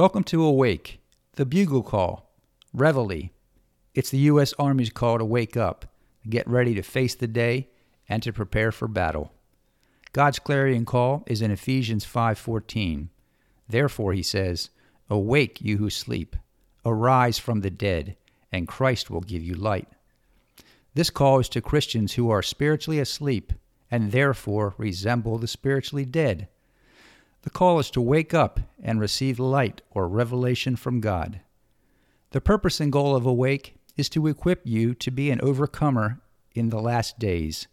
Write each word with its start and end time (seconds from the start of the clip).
Welcome 0.00 0.24
to 0.24 0.42
Awake, 0.42 1.02
the 1.34 1.44
bugle 1.44 1.82
call, 1.82 2.32
reveille. 2.72 3.28
It's 3.94 4.08
the 4.08 4.30
U.S. 4.32 4.54
Army's 4.58 4.88
call 4.88 5.18
to 5.18 5.26
wake 5.26 5.58
up, 5.58 5.84
get 6.26 6.48
ready 6.48 6.74
to 6.74 6.80
face 6.80 7.14
the 7.14 7.26
day, 7.26 7.68
and 8.08 8.22
to 8.22 8.32
prepare 8.32 8.72
for 8.72 8.88
battle. 8.88 9.30
God's 10.14 10.38
clarion 10.38 10.86
call 10.86 11.22
is 11.26 11.42
in 11.42 11.50
Ephesians 11.50 12.06
5:14. 12.06 13.10
Therefore 13.68 14.14
he 14.14 14.22
says, 14.22 14.70
"Awake 15.10 15.60
you 15.60 15.76
who 15.76 15.90
sleep, 15.90 16.34
arise 16.82 17.38
from 17.38 17.60
the 17.60 17.68
dead, 17.68 18.16
and 18.50 18.66
Christ 18.66 19.10
will 19.10 19.20
give 19.20 19.42
you 19.42 19.52
light." 19.52 19.88
This 20.94 21.10
call 21.10 21.40
is 21.40 21.48
to 21.50 21.60
Christians 21.60 22.14
who 22.14 22.30
are 22.30 22.42
spiritually 22.42 23.00
asleep 23.00 23.52
and 23.90 24.12
therefore 24.12 24.74
resemble 24.78 25.36
the 25.36 25.46
spiritually 25.46 26.06
dead. 26.06 26.48
The 27.42 27.50
call 27.50 27.78
is 27.78 27.90
to 27.92 28.00
wake 28.00 28.34
up 28.34 28.60
and 28.82 29.00
receive 29.00 29.38
light 29.38 29.80
or 29.90 30.08
revelation 30.08 30.76
from 30.76 31.00
God. 31.00 31.40
The 32.32 32.40
purpose 32.40 32.80
and 32.80 32.92
goal 32.92 33.16
of 33.16 33.24
Awake 33.24 33.76
is 33.96 34.08
to 34.10 34.26
equip 34.26 34.66
you 34.66 34.94
to 34.94 35.10
be 35.10 35.30
an 35.30 35.40
overcomer 35.40 36.20
in 36.54 36.68
the 36.68 36.80
last 36.80 37.18
days, 37.18 37.66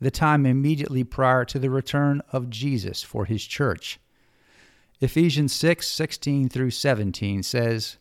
the 0.00 0.10
time 0.10 0.46
immediately 0.46 1.02
prior 1.02 1.44
to 1.46 1.58
the 1.58 1.70
return 1.70 2.22
of 2.32 2.50
Jesus 2.50 3.02
for 3.02 3.24
his 3.24 3.44
church. 3.44 3.98
Ephesians 5.00 5.52
6 5.52 5.86
16 5.86 6.48
through 6.48 6.70
17 6.70 7.42
says, 7.42 7.98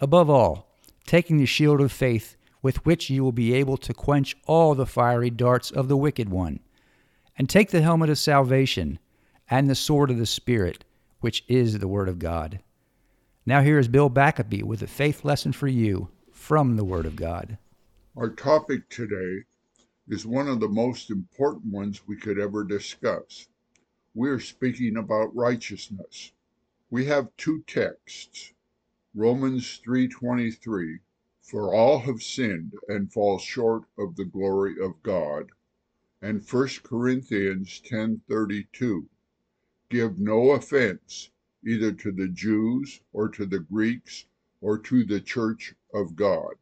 Above 0.00 0.30
all, 0.30 0.74
taking 1.04 1.38
the 1.38 1.46
shield 1.46 1.80
of 1.80 1.92
faith 1.92 2.36
with 2.62 2.84
which 2.84 3.10
you 3.10 3.24
will 3.24 3.32
be 3.32 3.54
able 3.54 3.76
to 3.76 3.94
quench 3.94 4.36
all 4.46 4.74
the 4.74 4.86
fiery 4.86 5.30
darts 5.30 5.70
of 5.70 5.88
the 5.88 5.96
wicked 5.96 6.28
one, 6.28 6.60
and 7.36 7.48
take 7.48 7.70
the 7.70 7.82
helmet 7.82 8.10
of 8.10 8.18
salvation 8.18 8.98
and 9.52 9.68
the 9.68 9.74
sword 9.74 10.12
of 10.12 10.18
the 10.18 10.26
Spirit, 10.26 10.84
which 11.18 11.44
is 11.48 11.80
the 11.80 11.88
Word 11.88 12.08
of 12.08 12.20
God. 12.20 12.60
Now, 13.44 13.62
here 13.62 13.80
is 13.80 13.88
Bill 13.88 14.08
Backaby 14.08 14.62
with 14.62 14.80
a 14.80 14.86
faith 14.86 15.24
lesson 15.24 15.50
for 15.50 15.66
you 15.66 16.08
from 16.30 16.76
the 16.76 16.84
Word 16.84 17.04
of 17.04 17.16
God. 17.16 17.58
Our 18.16 18.30
topic 18.30 18.88
today 18.88 19.44
is 20.06 20.24
one 20.24 20.46
of 20.46 20.60
the 20.60 20.68
most 20.68 21.10
important 21.10 21.72
ones 21.72 22.06
we 22.06 22.16
could 22.16 22.38
ever 22.38 22.62
discuss. 22.62 23.48
We 24.14 24.28
are 24.28 24.38
speaking 24.38 24.96
about 24.96 25.34
righteousness. 25.34 26.30
We 26.88 27.06
have 27.06 27.36
two 27.36 27.64
texts. 27.66 28.52
Romans 29.14 29.80
3:23 29.84 31.00
For 31.42 31.74
all 31.74 31.98
have 32.00 32.22
sinned 32.22 32.74
and 32.86 33.12
fall 33.12 33.38
short 33.38 33.82
of 33.98 34.14
the 34.14 34.24
glory 34.24 34.76
of 34.80 35.02
God. 35.02 35.50
And 36.22 36.44
1 36.44 36.84
Corinthians 36.84 37.80
10:32 37.80 39.08
Give 39.90 40.20
no 40.20 40.52
offense 40.52 41.30
either 41.66 41.90
to 41.90 42.12
the 42.12 42.28
Jews 42.28 43.00
or 43.12 43.28
to 43.30 43.44
the 43.44 43.58
Greeks 43.58 44.24
or 44.60 44.78
to 44.78 45.04
the 45.04 45.20
church 45.20 45.74
of 45.92 46.14
God. 46.14 46.54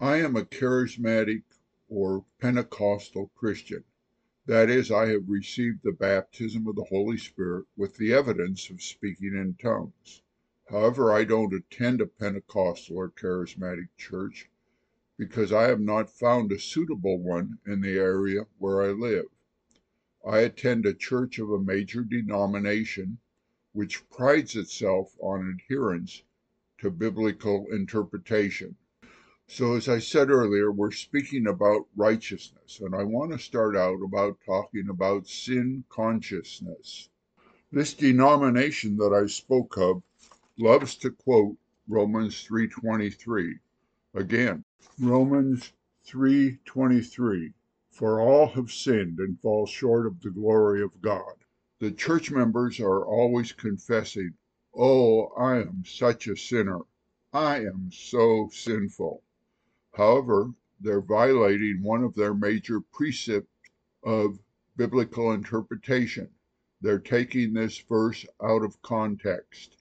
I 0.00 0.16
am 0.16 0.34
a 0.34 0.44
charismatic 0.44 1.44
or 1.88 2.24
Pentecostal 2.40 3.30
Christian. 3.36 3.84
That 4.46 4.68
is, 4.68 4.90
I 4.90 5.10
have 5.10 5.28
received 5.28 5.84
the 5.84 5.92
baptism 5.92 6.66
of 6.66 6.74
the 6.74 6.82
Holy 6.82 7.18
Spirit 7.18 7.66
with 7.76 7.96
the 7.98 8.12
evidence 8.12 8.68
of 8.68 8.82
speaking 8.82 9.36
in 9.36 9.54
tongues. 9.54 10.22
However, 10.68 11.12
I 11.12 11.22
don't 11.22 11.54
attend 11.54 12.00
a 12.00 12.06
Pentecostal 12.06 12.96
or 12.96 13.10
charismatic 13.10 13.90
church 13.96 14.50
because 15.16 15.52
I 15.52 15.68
have 15.68 15.80
not 15.80 16.10
found 16.10 16.50
a 16.50 16.58
suitable 16.58 17.20
one 17.20 17.60
in 17.64 17.80
the 17.80 17.96
area 17.96 18.48
where 18.58 18.82
I 18.82 18.88
live. 18.88 19.26
I 20.28 20.40
attend 20.40 20.86
a 20.86 20.92
church 20.92 21.38
of 21.38 21.52
a 21.52 21.62
major 21.62 22.02
denomination 22.02 23.20
which 23.72 24.10
prides 24.10 24.56
itself 24.56 25.16
on 25.20 25.48
adherence 25.48 26.24
to 26.78 26.90
biblical 26.90 27.66
interpretation. 27.70 28.74
So, 29.46 29.74
as 29.74 29.88
I 29.88 30.00
said 30.00 30.28
earlier, 30.28 30.72
we're 30.72 30.90
speaking 30.90 31.46
about 31.46 31.86
righteousness, 31.94 32.80
and 32.80 32.92
I 32.92 33.04
want 33.04 33.30
to 33.30 33.38
start 33.38 33.76
out 33.76 34.02
about 34.02 34.40
talking 34.44 34.88
about 34.88 35.28
sin 35.28 35.84
consciousness. 35.88 37.08
This 37.70 37.94
denomination 37.94 38.96
that 38.96 39.12
I 39.12 39.26
spoke 39.28 39.78
of 39.78 40.02
loves 40.58 40.96
to 40.96 41.12
quote 41.12 41.56
Romans 41.86 42.44
3:23. 42.44 43.60
Again, 44.12 44.64
Romans 44.98 45.72
3:23 46.04 47.54
For 47.98 48.20
all 48.20 48.48
have 48.48 48.70
sinned 48.70 49.20
and 49.20 49.40
fall 49.40 49.64
short 49.64 50.06
of 50.06 50.20
the 50.20 50.28
glory 50.28 50.82
of 50.82 51.00
God. 51.00 51.46
The 51.78 51.90
church 51.90 52.30
members 52.30 52.78
are 52.78 53.02
always 53.02 53.52
confessing, 53.52 54.34
"Oh, 54.74 55.28
I 55.28 55.62
am 55.62 55.82
such 55.86 56.28
a 56.28 56.36
sinner. 56.36 56.80
I 57.32 57.64
am 57.64 57.90
so 57.90 58.50
sinful." 58.52 59.22
However, 59.94 60.52
they're 60.78 61.00
violating 61.00 61.82
one 61.82 62.04
of 62.04 62.14
their 62.14 62.34
major 62.34 62.82
precepts 62.82 63.70
of 64.02 64.42
biblical 64.76 65.32
interpretation. 65.32 66.28
They're 66.82 66.98
taking 66.98 67.54
this 67.54 67.78
verse 67.78 68.26
out 68.42 68.62
of 68.62 68.82
context. 68.82 69.78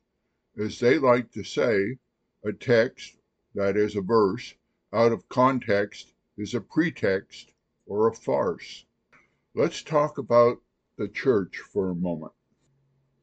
As 0.55 0.79
they 0.79 0.99
like 0.99 1.31
to 1.31 1.43
say, 1.43 1.99
a 2.45 2.53
text, 2.53 3.17
that 3.55 3.75
is, 3.75 3.97
a 3.97 4.01
verse, 4.01 4.55
out 4.93 5.11
of 5.11 5.27
context 5.27 6.13
is 6.37 6.53
a 6.55 6.61
pretext 6.61 7.51
or 7.85 8.07
a 8.07 8.13
farce. 8.15 8.85
Let's 9.53 9.83
talk 9.83 10.17
about 10.17 10.61
the 10.97 11.07
church 11.07 11.59
for 11.59 11.89
a 11.89 11.95
moment. 11.95 12.33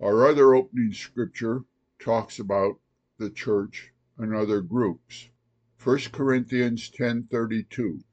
Our 0.00 0.26
other 0.26 0.54
opening 0.54 0.92
scripture 0.92 1.64
talks 1.98 2.38
about 2.38 2.80
the 3.18 3.30
church 3.30 3.92
and 4.18 4.34
other 4.34 4.60
groups. 4.60 5.30
1 5.78 6.12
Corinthians 6.12 6.90
10:32 6.90 8.04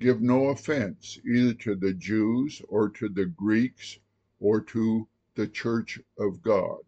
Give 0.00 0.20
no 0.20 0.48
offense 0.48 1.18
either 1.24 1.54
to 1.54 1.74
the 1.76 1.94
Jews 1.94 2.60
or 2.68 2.88
to 2.90 3.08
the 3.08 3.26
Greeks 3.26 3.98
or 4.40 4.60
to 4.60 5.08
the 5.34 5.46
church 5.46 6.00
of 6.18 6.42
God. 6.42 6.80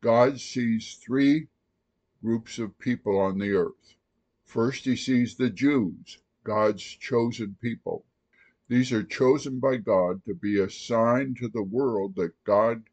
God 0.00 0.40
sees 0.40 0.96
three 0.96 1.48
groups 2.22 2.58
of 2.58 2.78
people 2.78 3.18
on 3.18 3.38
the 3.38 3.52
earth. 3.52 3.96
First, 4.44 4.84
he 4.84 4.96
sees 4.96 5.36
the 5.36 5.50
Jews, 5.50 6.18
God's 6.42 6.82
chosen 6.82 7.56
people. 7.60 8.06
These 8.70 8.92
are 8.92 9.02
chosen 9.02 9.58
by 9.58 9.78
God 9.78 10.24
to 10.26 10.32
be 10.32 10.60
a 10.60 10.70
sign 10.70 11.34
to 11.40 11.48
the 11.48 11.60
world 11.64 12.14
that 12.14 12.44
God 12.44 12.84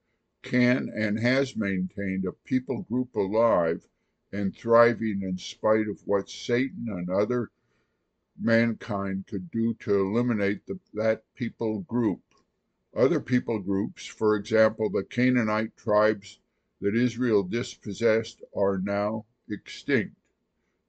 can 0.41 0.89
and 0.89 1.19
has 1.19 1.55
maintained 1.55 2.25
a 2.25 2.31
people 2.31 2.81
group 2.81 3.15
alive 3.15 3.87
and 4.31 4.55
thriving 4.55 5.21
in 5.21 5.37
spite 5.37 5.87
of 5.87 6.01
what 6.07 6.31
Satan 6.31 6.87
and 6.89 7.11
other 7.11 7.51
mankind 8.39 9.27
could 9.27 9.51
do 9.51 9.75
to 9.75 9.99
eliminate 10.01 10.65
the, 10.65 10.79
that 10.95 11.23
people 11.35 11.81
group. 11.81 12.23
Other 12.95 13.19
people 13.19 13.59
groups, 13.59 14.03
for 14.07 14.35
example, 14.35 14.89
the 14.89 15.03
Canaanite 15.03 15.77
tribes 15.77 16.39
that 16.81 16.95
Israel 16.95 17.43
dispossessed, 17.43 18.41
are 18.55 18.79
now 18.79 19.27
extinct. 19.47 20.15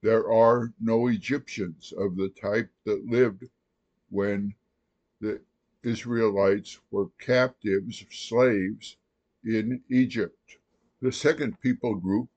There 0.01 0.31
are 0.31 0.73
no 0.79 1.05
Egyptians 1.05 1.93
of 1.95 2.15
the 2.15 2.29
type 2.29 2.71
that 2.85 3.05
lived 3.05 3.43
when 4.09 4.55
the 5.21 5.41
Israelites 5.83 6.79
were 6.91 7.09
captives, 7.19 8.05
slaves 8.09 8.95
in 9.43 9.83
Egypt. 9.89 10.57
The 11.01 11.11
second 11.11 11.59
people 11.59 11.95
group 11.95 12.29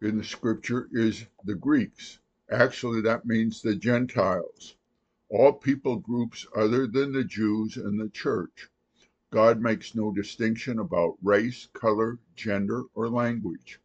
in 0.00 0.16
the 0.16 0.24
scripture 0.24 0.88
is 0.92 1.26
the 1.44 1.56
Greeks. 1.56 2.20
Actually, 2.48 3.00
that 3.00 3.26
means 3.26 3.62
the 3.62 3.74
Gentiles. 3.74 4.76
All 5.28 5.52
people 5.52 5.96
groups 5.96 6.46
other 6.54 6.86
than 6.86 7.12
the 7.12 7.24
Jews 7.24 7.76
and 7.76 8.00
the 8.00 8.08
church. 8.08 8.68
God 9.30 9.60
makes 9.60 9.94
no 9.94 10.12
distinction 10.12 10.78
about 10.78 11.18
race, 11.22 11.68
color, 11.72 12.18
gender, 12.36 12.84
or 12.94 13.08
language. 13.08 13.80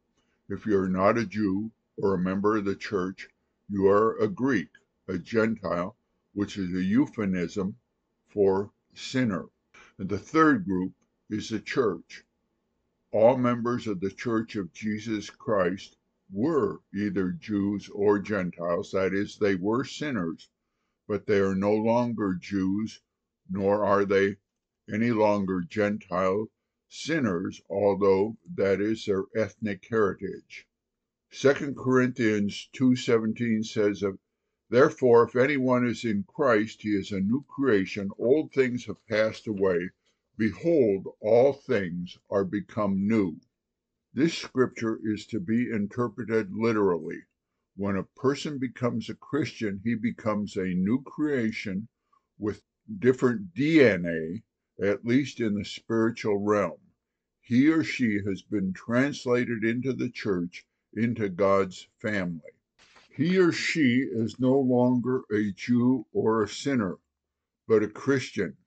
If 0.49 0.65
you 0.65 0.77
are 0.79 0.89
not 0.89 1.17
a 1.17 1.25
Jew 1.25 1.71
or 1.97 2.13
a 2.13 2.19
member 2.19 2.57
of 2.57 2.65
the 2.65 2.75
church, 2.75 3.27
you 3.69 3.87
are 3.87 4.15
a 4.17 4.27
Greek, 4.27 4.69
a 5.07 5.17
Gentile, 5.17 5.95
which 6.33 6.57
is 6.57 6.73
a 6.73 6.83
euphemism 6.83 7.77
for 8.35 8.69
sinner. 8.93 9.45
And 9.97 10.09
the 10.09 10.19
third 10.19 10.65
group 10.65 10.91
is 11.29 11.47
the 11.47 11.59
church. 11.61 12.25
All 13.13 13.37
members 13.37 13.87
of 13.87 14.01
the 14.01 14.11
church 14.11 14.57
of 14.57 14.73
Jesus 14.73 15.29
Christ 15.29 15.95
were 16.29 16.81
either 16.93 17.31
Jews 17.31 17.87
or 17.87 18.19
Gentiles, 18.19 18.91
that 18.91 19.13
is, 19.13 19.37
they 19.37 19.55
were 19.55 19.85
sinners, 19.85 20.49
but 21.07 21.25
they 21.25 21.39
are 21.39 21.55
no 21.55 21.73
longer 21.73 22.33
Jews, 22.33 22.99
nor 23.49 23.85
are 23.85 24.03
they 24.03 24.35
any 24.91 25.11
longer 25.11 25.61
Gentile 25.61 26.47
sinners, 26.89 27.61
although 27.69 28.35
that 28.55 28.81
is 28.81 29.05
their 29.05 29.23
ethnic 29.33 29.87
heritage. 29.89 30.67
2 31.31 31.73
Corinthians 31.73 32.69
2:17 32.73 33.63
says 33.65 34.03
of 34.03 34.19
Therefore 34.69 35.23
if 35.25 35.35
anyone 35.35 35.87
is 35.87 36.05
in 36.05 36.23
Christ 36.23 36.83
he 36.83 36.89
is 36.95 37.11
a 37.11 37.21
new 37.21 37.45
creation 37.47 38.11
old 38.17 38.53
things 38.53 38.85
have 38.85 39.05
passed 39.07 39.47
away 39.47 39.91
behold 40.37 41.07
all 41.21 41.53
things 41.53 42.17
are 42.29 42.45
become 42.45 43.07
new 43.07 43.39
This 44.13 44.35
scripture 44.37 44.99
is 45.05 45.27
to 45.27 45.39
be 45.39 45.71
interpreted 45.71 46.51
literally. 46.53 47.23
When 47.77 47.95
a 47.95 48.03
person 48.03 48.59
becomes 48.59 49.09
a 49.09 49.15
Christian, 49.15 49.81
he 49.85 49.95
becomes 49.95 50.57
a 50.57 50.65
new 50.65 51.03
creation 51.03 51.87
with 52.39 52.63
different 52.99 53.53
DNA, 53.55 54.43
at 54.81 55.05
least 55.05 55.39
in 55.39 55.55
the 55.55 55.65
spiritual 55.65 56.39
realm. 56.39 56.81
He 57.41 57.69
or 57.69 57.85
she 57.85 58.19
has 58.25 58.41
been 58.41 58.73
translated 58.73 59.63
into 59.63 59.93
the 59.93 60.09
church, 60.09 60.65
into 60.93 61.29
God's 61.29 61.87
family. 62.01 62.54
He 63.17 63.37
or 63.37 63.53
she 63.53 63.99
is 64.11 64.41
no 64.41 64.59
longer 64.59 65.23
a 65.31 65.53
Jew 65.53 66.05
or 66.11 66.43
a 66.43 66.49
sinner, 66.49 66.97
but 67.65 67.81
a 67.81 67.87
Christian. 67.87 68.57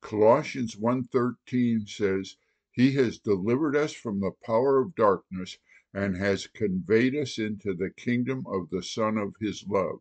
Colossians 0.00 0.76
1:13 0.76 1.86
says, 1.86 2.38
"He 2.70 2.92
has 2.92 3.18
delivered 3.18 3.76
us 3.76 3.92
from 3.92 4.20
the 4.20 4.30
power 4.30 4.78
of 4.80 4.94
darkness 4.94 5.58
and 5.92 6.16
has 6.16 6.46
conveyed 6.46 7.14
us 7.14 7.38
into 7.38 7.74
the 7.74 7.90
kingdom 7.90 8.46
of 8.46 8.70
the 8.70 8.82
Son 8.82 9.18
of 9.18 9.34
his 9.40 9.66
love." 9.68 10.00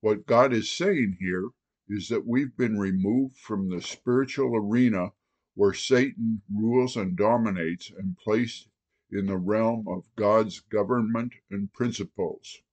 What 0.00 0.26
God 0.26 0.52
is 0.52 0.68
saying 0.68 1.18
here 1.20 1.50
is 1.88 2.08
that 2.08 2.26
we've 2.26 2.56
been 2.56 2.80
removed 2.80 3.36
from 3.36 3.68
the 3.68 3.80
spiritual 3.80 4.56
arena 4.56 5.12
where 5.54 5.74
Satan 5.74 6.42
rules 6.52 6.96
and 6.96 7.16
dominates 7.16 7.88
and 7.88 8.16
placed 8.18 8.68
in 9.12 9.26
the 9.26 9.38
realm 9.38 9.86
of 9.86 10.12
God's 10.16 10.58
government 10.58 11.34
and 11.50 11.72
principles. 11.72 12.63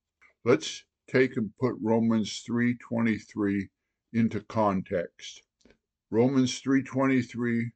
Let's 0.44 0.86
take 1.06 1.38
and 1.38 1.56
put 1.60 1.76
Romans 1.80 2.42
3:23 2.42 3.70
into 4.12 4.42
context. 4.42 5.44
Romans 6.10 6.60
3:23 6.60 7.74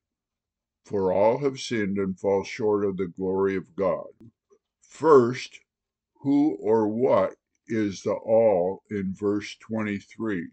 For 0.84 1.14
all 1.14 1.38
have 1.38 1.60
sinned 1.60 2.00
and 2.00 2.20
fall 2.20 2.44
short 2.44 2.84
of 2.84 2.98
the 2.98 3.08
glory 3.08 3.56
of 3.56 3.76
God. 3.76 4.32
First, 4.82 5.60
who 6.22 6.56
or 6.56 6.88
what 6.88 7.38
is 7.68 8.02
the 8.02 8.14
all 8.14 8.82
in 8.90 9.14
verse 9.14 9.56
23? 9.58 10.50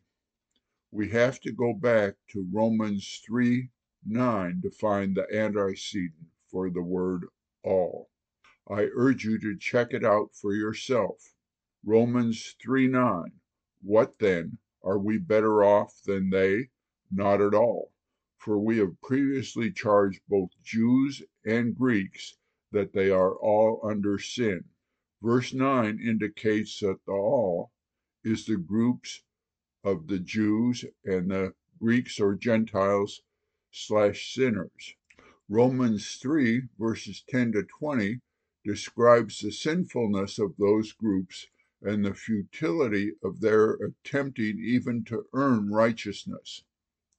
We 0.91 1.09
have 1.09 1.41
to 1.41 1.51
go 1.51 1.73
back 1.73 2.17
to 2.33 2.47
Romans 2.53 3.23
3 3.25 3.71
9 4.05 4.61
to 4.61 4.71
find 4.71 5.17
the 5.17 5.35
antecedent 5.35 6.29
for 6.51 6.69
the 6.69 6.83
word 6.83 7.27
all. 7.63 8.11
I 8.69 8.91
urge 8.93 9.25
you 9.25 9.39
to 9.39 9.57
check 9.57 9.95
it 9.95 10.05
out 10.05 10.35
for 10.35 10.55
yourself. 10.55 11.32
Romans 11.85 12.55
3 12.63 12.87
9. 12.87 13.33
What 13.83 14.21
then? 14.21 14.59
Are 14.85 15.01
we 15.01 15.19
better 15.19 15.65
off 15.65 16.01
than 16.05 16.31
they? 16.31 16.71
Not 17.11 17.41
at 17.41 17.55
all. 17.55 17.93
For 18.39 18.57
we 18.57 18.79
have 18.79 19.01
previously 19.03 19.73
charged 19.73 20.21
both 20.29 20.51
Jews 20.63 21.25
and 21.45 21.77
Greeks 21.77 22.37
that 22.71 22.93
they 22.93 23.11
are 23.11 23.35
all 23.35 23.81
under 23.83 24.17
sin. 24.19 24.65
Verse 25.21 25.53
9 25.53 25.99
indicates 25.99 26.79
that 26.79 27.05
the 27.05 27.13
all 27.13 27.73
is 28.23 28.47
the 28.47 28.59
groups 28.59 29.25
of 29.83 30.07
the 30.07 30.21
Jews 30.21 30.85
and 31.05 31.33
the 31.33 31.53
Greeks 31.81 32.21
or 32.21 32.37
Gentiles 32.37 33.23
slash 33.73 34.33
sinners. 34.33 34.95
Romans 35.49 36.15
3 36.23 36.63
verses 36.79 37.25
10 37.29 37.53
to 37.53 37.65
20 37.65 38.21
describes 38.65 39.41
the 39.41 39.51
sinfulness 39.51 40.39
of 40.39 40.57
those 40.57 40.93
groups 40.93 41.49
and 41.83 42.05
the 42.05 42.15
futility 42.15 43.13
of 43.25 43.41
their 43.41 43.73
attempting 43.73 44.59
even 44.59 45.05
to 45.05 45.27
earn 45.35 45.71
righteousness. 45.71 46.65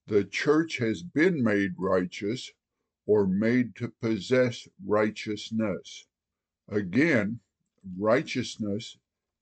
The 0.07 0.25
church 0.25 0.77
has 0.77 1.03
been 1.03 1.43
made 1.43 1.75
righteous 1.77 2.51
or 3.05 3.27
made 3.27 3.75
to 3.77 3.89
possess 3.89 4.67
righteousness. 4.85 6.07
Again, 6.69 7.39
righteousness 7.97 8.97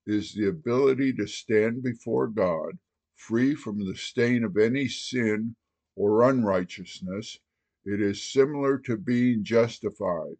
is 0.06 0.34
the 0.34 0.48
ability 0.48 1.12
to 1.14 1.26
stand 1.26 1.82
before 1.82 2.28
God 2.28 2.78
free 3.14 3.54
from 3.54 3.84
the 3.84 3.96
stain 3.96 4.44
of 4.44 4.56
any 4.56 4.88
sin 4.88 5.54
or 5.96 6.28
unrighteousness. 6.28 7.38
It 7.84 8.00
is 8.00 8.22
similar 8.32 8.78
to 8.78 8.96
being 8.96 9.44
justified. 9.44 10.36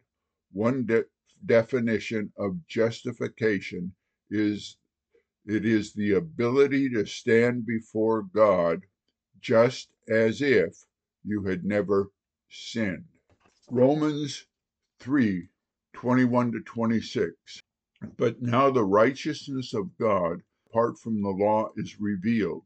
One 0.51 0.85
de- 0.85 1.05
definition 1.45 2.33
of 2.37 2.67
justification 2.67 3.93
is 4.33 4.77
it 5.45 5.65
is 5.65 5.93
the 5.93 6.13
ability 6.13 6.89
to 6.89 7.05
stand 7.05 7.65
before 7.65 8.23
God 8.23 8.81
just 9.41 9.89
as 10.07 10.41
if 10.41 10.85
you 11.23 11.43
had 11.43 11.65
never 11.65 12.11
sinned. 12.49 13.05
Romans 13.69 14.45
3 14.99 15.49
21 15.93 16.51
to 16.53 16.61
26. 16.61 17.61
But 18.17 18.41
now 18.41 18.69
the 18.69 18.85
righteousness 18.85 19.73
of 19.73 19.97
God 19.97 20.43
apart 20.69 20.97
from 20.97 21.21
the 21.21 21.29
law 21.29 21.69
is 21.77 21.99
revealed, 21.99 22.65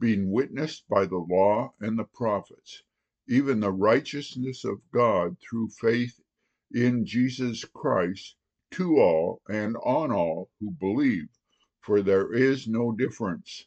being 0.00 0.30
witnessed 0.30 0.88
by 0.88 1.04
the 1.04 1.18
law 1.18 1.74
and 1.80 1.98
the 1.98 2.04
prophets, 2.04 2.82
even 3.28 3.60
the 3.60 3.72
righteousness 3.72 4.64
of 4.64 4.80
God 4.92 5.36
through 5.40 5.68
faith 5.68 6.18
in 6.72 7.04
Jesus 7.04 7.64
Christ 7.64 8.36
to 8.72 8.98
all 8.98 9.42
and 9.48 9.76
on 9.78 10.10
all 10.10 10.50
who 10.60 10.70
believe, 10.70 11.28
for 11.80 12.02
there 12.02 12.32
is 12.32 12.66
no 12.66 12.92
difference. 12.92 13.66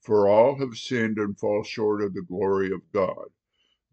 For 0.00 0.28
all 0.28 0.58
have 0.58 0.76
sinned 0.76 1.18
and 1.18 1.38
fall 1.38 1.64
short 1.64 2.02
of 2.02 2.14
the 2.14 2.22
glory 2.22 2.72
of 2.72 2.90
God, 2.92 3.30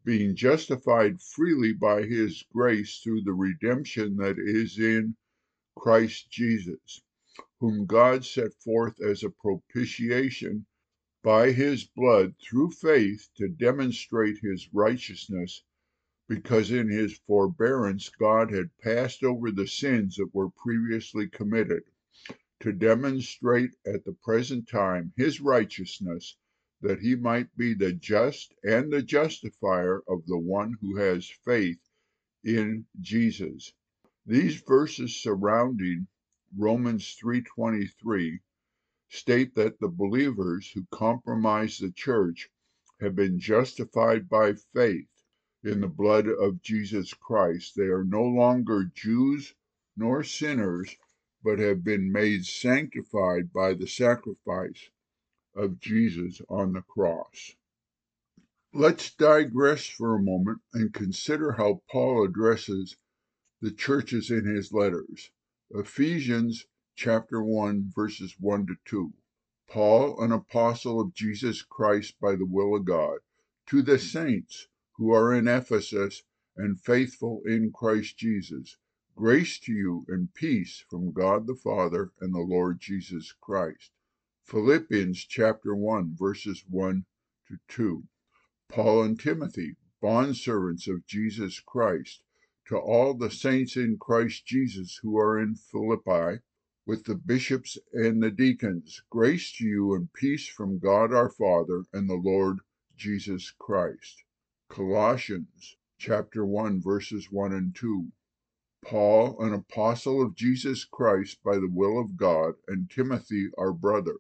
being 0.04 0.36
justified 0.36 1.22
freely 1.22 1.74
by 1.74 2.04
his 2.04 2.44
grace 2.54 3.00
through 3.00 3.24
the 3.24 3.34
redemption 3.34 4.18
that 4.18 4.38
is 4.40 4.80
in 4.80 5.16
Christ 5.76 6.30
Jesus, 6.30 7.02
whom 7.60 7.86
God 7.86 8.26
set 8.26 8.54
forth 8.54 9.02
as 9.02 9.24
a 9.24 9.30
propitiation 9.30 10.66
by 11.24 11.52
his 11.52 11.86
blood 11.86 12.36
through 12.40 12.72
faith 12.72 13.30
to 13.36 13.48
demonstrate 13.48 14.38
his 14.40 14.70
righteousness 14.74 15.64
because 16.28 16.72
in 16.72 16.90
his 16.90 17.20
forbearance 17.28 18.10
God 18.10 18.52
had 18.52 18.76
passed 18.80 19.24
over 19.24 19.52
the 19.52 19.68
sins 19.68 20.16
that 20.16 20.34
were 20.34 20.50
previously 20.50 21.28
committed, 21.28 21.84
to 22.62 22.74
demonstrate 22.74 23.76
at 23.86 24.06
the 24.06 24.14
present 24.24 24.68
time 24.68 25.14
his 25.16 25.40
righteousness, 25.40 26.36
that 26.82 27.00
he 27.00 27.16
might 27.16 27.56
be 27.56 27.76
the 27.76 27.94
just 27.94 28.56
and 28.64 28.92
the 28.92 29.04
justifier 29.04 30.02
of 30.08 30.26
the 30.26 30.40
one 30.40 30.76
who 30.82 30.96
has 30.96 31.30
faith 31.46 31.92
in 32.44 32.88
Jesus. 33.00 33.72
These 34.26 34.62
verses 34.62 35.16
surrounding 35.16 36.08
Romans 36.58 37.16
3:23 37.24 38.40
state 39.10 39.54
that 39.54 39.80
the 39.80 39.90
believers 39.90 40.72
who 40.72 40.88
compromise 40.92 41.78
the 41.78 41.92
church 41.92 42.50
have 43.00 43.16
been 43.16 43.40
justified 43.40 44.28
by 44.28 44.54
faith 44.74 45.08
in 45.66 45.82
the 45.82 45.88
blood 45.88 46.28
of 46.28 46.62
Jesus 46.62 47.12
Christ. 47.14 47.76
They 47.76 47.86
are 47.86 48.04
no 48.04 48.22
longer 48.22 48.92
Jews 48.94 49.56
nor 49.98 50.24
sinners, 50.24 50.96
but 51.44 51.58
have 51.58 51.84
been 51.84 52.12
made 52.12 52.46
sanctified 52.46 53.52
by 53.52 53.74
the 53.74 53.88
sacrifice 53.88 54.90
of 55.56 55.80
Jesus 55.80 56.40
on 56.50 56.74
the 56.74 56.84
cross. 56.84 57.56
Let's 58.74 59.10
digress 59.10 59.88
for 59.88 60.16
a 60.16 60.22
moment 60.22 60.62
and 60.74 60.94
consider 60.94 61.54
how 61.54 61.82
Paul 61.90 62.24
addresses 62.26 62.98
the 63.60 63.72
churches 63.72 64.30
in 64.30 64.46
his 64.46 64.72
letters. 64.72 65.32
Ephesians 65.72 66.68
chapter 66.96 67.42
1 67.42 67.92
verses 67.96 68.36
1 68.40 68.68
to 68.68 68.76
2. 68.86 69.14
Paul, 69.68 70.22
an 70.22 70.32
apostle 70.32 71.02
of 71.02 71.16
Jesus 71.16 71.64
Christ 71.64 72.20
by 72.22 72.36
the 72.36 72.46
will 72.46 72.76
of 72.76 72.86
God, 72.86 73.20
to 73.68 73.82
the 73.82 73.98
saints 73.98 74.68
who 74.98 75.12
are 75.12 75.34
in 75.34 75.48
Ephesus 75.48 76.24
and 76.58 76.80
faithful 76.80 77.42
in 77.46 77.72
Christ 77.72 78.18
Jesus. 78.18 78.78
Grace 79.16 79.60
to 79.60 79.72
you 79.72 80.06
and 80.10 80.34
peace 80.34 80.84
from 80.90 81.12
God 81.12 81.48
the 81.48 81.56
Father 81.56 82.12
and 82.20 82.34
the 82.34 82.40
Lord 82.40 82.80
Jesus 82.80 83.34
Christ. 83.34 83.92
Philippians 84.44 85.26
chapter 85.26 85.76
1 85.76 86.16
verses 86.18 86.66
1 86.70 87.06
to 87.48 87.58
2. 87.68 88.08
Paul 88.70 89.04
and 89.04 89.20
Timothy, 89.20 89.76
bondservants 90.02 90.88
of 90.88 91.06
Jesus 91.06 91.60
Christ, 91.60 92.24
to 92.68 92.78
all 92.78 93.14
the 93.14 93.32
saints 93.32 93.78
in 93.78 93.98
Christ 93.98 94.46
Jesus 94.46 95.00
who 95.02 95.18
are 95.18 95.40
in 95.40 95.56
Philippi, 95.56 96.42
with 96.86 97.06
the 97.06 97.16
bishops 97.16 97.78
and 97.94 98.22
the 98.22 98.32
deacons, 98.32 99.02
grace 99.10 99.52
to 99.58 99.66
you 99.66 99.94
and 99.94 100.12
peace 100.14 100.48
from 100.48 100.80
God 100.80 101.14
our 101.14 101.30
Father 101.30 101.86
and 101.94 102.10
the 102.10 102.16
Lord 102.16 102.60
Jesus 102.98 103.52
Christ. 103.52 104.25
Colossians 104.76 105.78
chapter 105.98 106.46
1 106.46 106.82
verses 106.82 107.32
1 107.32 107.54
and 107.54 107.74
2. 107.74 108.12
Paul, 108.84 109.42
an 109.42 109.54
apostle 109.54 110.22
of 110.22 110.36
Jesus 110.36 110.84
Christ 110.84 111.42
by 111.42 111.56
the 111.56 111.72
will 111.72 111.98
of 111.98 112.18
God, 112.18 112.56
and 112.68 112.90
Timothy, 112.90 113.52
our 113.58 113.72
brother, 113.72 114.18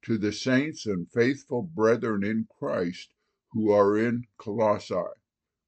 to 0.00 0.16
the 0.16 0.32
saints 0.32 0.86
and 0.86 1.10
faithful 1.10 1.60
brethren 1.60 2.24
in 2.24 2.48
Christ 2.58 3.12
who 3.50 3.70
are 3.70 3.98
in 3.98 4.24
Colossae. 4.38 5.12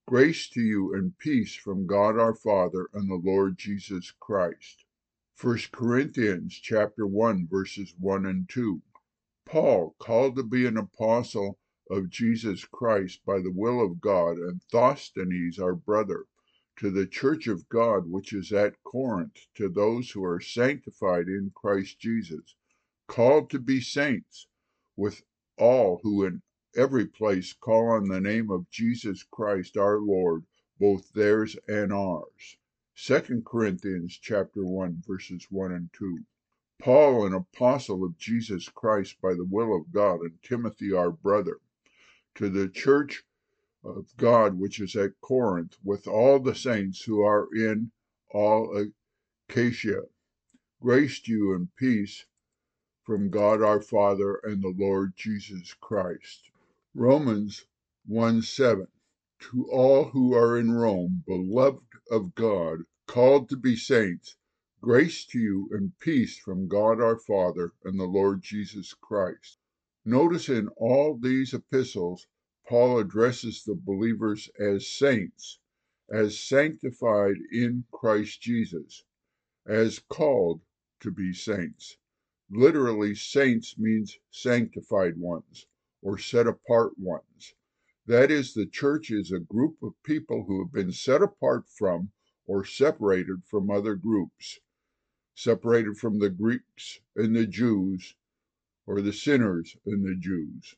Grace 0.09 0.49
to 0.49 0.63
you 0.63 0.95
and 0.95 1.19
peace 1.19 1.55
from 1.55 1.87
God 1.87 2.19
our 2.19 2.35
Father 2.35 2.89
and 2.95 3.11
the 3.11 3.23
Lord 3.23 3.59
Jesus 3.59 4.11
Christ. 4.11 4.87
1 5.39 5.59
Corinthians 5.71 6.55
chapter 6.55 7.07
1 7.07 7.47
verses 7.47 7.95
1 8.01 8.25
and 8.25 8.49
2. 8.49 8.81
Paul, 9.45 9.95
called 9.99 10.37
to 10.37 10.43
be 10.43 10.65
an 10.65 10.79
apostle 10.79 11.59
of 11.91 12.09
Jesus 12.09 12.65
Christ 12.65 13.21
by 13.27 13.41
the 13.41 13.53
will 13.53 13.85
of 13.85 14.01
God, 14.01 14.39
and 14.39 14.61
Sosthenes 14.71 15.59
our 15.59 15.75
brother, 15.75 16.25
to 16.77 16.91
the 16.91 17.07
church 17.07 17.47
of 17.47 17.69
God 17.69 18.11
which 18.11 18.33
is 18.33 18.53
at 18.53 18.83
Corinth, 18.83 19.47
to 19.55 19.69
those 19.69 20.11
who 20.11 20.25
are 20.25 20.41
sanctified 20.41 21.29
in 21.29 21.53
Christ 21.55 22.01
Jesus, 22.01 22.55
called 23.07 23.51
to 23.51 23.59
be 23.59 23.81
saints, 23.81 24.47
with 24.97 25.23
all 25.59 26.01
who 26.03 26.25
in 26.25 26.43
every 26.75 27.07
place 27.07 27.53
call 27.53 27.91
on 27.91 28.09
the 28.09 28.21
name 28.21 28.51
of 28.51 28.71
Jesus 28.71 29.23
Christ 29.23 29.77
our 29.77 30.01
Lord, 30.01 30.45
both 30.81 31.13
theirs 31.13 31.57
and 31.69 31.93
ours. 31.93 32.57
2 32.97 33.43
Corinthians 33.45 34.19
chapter 34.21 34.65
1 34.65 35.03
verses 35.07 35.47
1 35.51 35.71
and 35.71 35.91
2. 35.93 36.25
Paul, 36.81 37.27
an 37.27 37.35
apostle 37.35 38.03
of 38.03 38.19
Jesus 38.19 38.69
Christ 38.69 39.21
by 39.21 39.35
the 39.35 39.45
will 39.45 39.77
of 39.77 39.93
God, 39.93 40.21
and 40.23 40.43
Timothy 40.43 40.93
our 40.93 41.11
brother, 41.11 41.59
to 42.35 42.49
the 42.49 42.69
church 42.69 43.25
of 43.85 44.17
God 44.17 44.59
which 44.59 44.81
is 44.81 44.97
at 44.97 45.21
Corinth, 45.21 45.77
with 45.85 46.07
all 46.09 46.39
the 46.39 46.55
saints 46.55 47.03
who 47.03 47.21
are 47.21 47.49
in 47.55 47.93
all 48.31 48.91
Achaia. 49.49 50.03
Grace 50.81 51.21
to 51.21 51.33
you 51.33 51.55
and 51.55 51.75
peace 51.77 52.27
from 53.05 53.29
God 53.29 53.63
our 53.63 53.81
Father 53.81 54.41
and 54.43 54.63
the 54.63 54.75
Lord 54.77 55.13
Jesus 55.15 55.75
Christ. 55.75 56.51
Romans 56.95 57.67
1 58.07 58.43
7. 58.43 58.89
To 59.51 59.69
all 59.71 60.05
who 60.05 60.35
are 60.35 60.59
in 60.59 60.73
Rome, 60.73 61.23
beloved 61.27 61.85
of 62.11 62.35
God, 62.35 62.85
called 63.07 63.51
to 63.51 63.57
be 63.57 63.77
saints, 63.77 64.37
grace 64.81 65.27
to 65.27 65.39
you 65.39 65.69
and 65.71 65.99
peace 65.99 66.39
from 66.39 66.67
God 66.67 67.01
our 67.01 67.19
Father 67.19 67.73
and 67.85 68.01
the 68.01 68.05
Lord 68.05 68.43
Jesus 68.43 68.95
Christ. 68.95 69.59
Notice 70.07 70.51
in 70.51 70.69
all 70.77 71.17
these 71.17 71.55
epistles, 71.55 72.27
Paul 72.69 72.99
addresses 72.99 73.65
the 73.65 73.75
believers 73.75 74.51
as 74.59 74.87
saints, 74.87 75.61
as 76.11 76.39
sanctified 76.39 77.37
in 77.51 77.87
Christ 77.91 78.43
Jesus, 78.43 79.05
as 79.65 80.01
called 80.01 80.61
to 81.01 81.11
be 81.11 81.33
saints. 81.33 81.97
Literally, 82.51 83.15
saints 83.15 83.79
means 83.79 84.19
sanctified 84.31 85.17
ones 85.17 85.67
or 86.03 86.19
set 86.19 86.47
apart 86.47 86.99
ones. 86.99 87.55
That 88.05 88.31
is, 88.31 88.53
the 88.53 88.67
church 88.67 89.11
is 89.11 89.33
a 89.33 89.41
group 89.41 89.83
of 89.83 90.03
people 90.03 90.45
who 90.45 90.63
have 90.63 90.73
been 90.73 90.93
set 90.93 91.23
apart 91.23 91.67
from 91.71 92.13
or 92.45 92.63
separated 92.63 93.43
from 93.47 93.71
other 93.71 93.95
groups, 93.95 94.61
separated 95.35 95.97
from 95.97 96.19
the 96.19 96.29
Greeks 96.29 97.01
and 97.17 97.35
the 97.35 97.47
Jews, 97.47 98.17
or 98.87 99.01
the 99.01 99.13
sinners 99.13 99.77
and 99.87 100.05
the 100.05 100.15
Jews. 100.15 100.77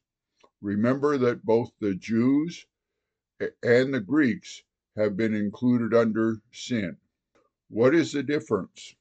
Remember 0.60 1.18
that 1.18 1.44
both 1.44 1.72
the 1.80 1.94
Jews 1.94 2.66
and 3.62 3.92
the 3.92 4.00
Greeks 4.00 4.62
have 4.96 5.16
been 5.16 5.34
included 5.34 5.92
under 5.92 6.40
sin. 6.52 6.96
What 7.68 7.94
is 7.94 8.12
the 8.12 8.22
difference? 8.22 8.94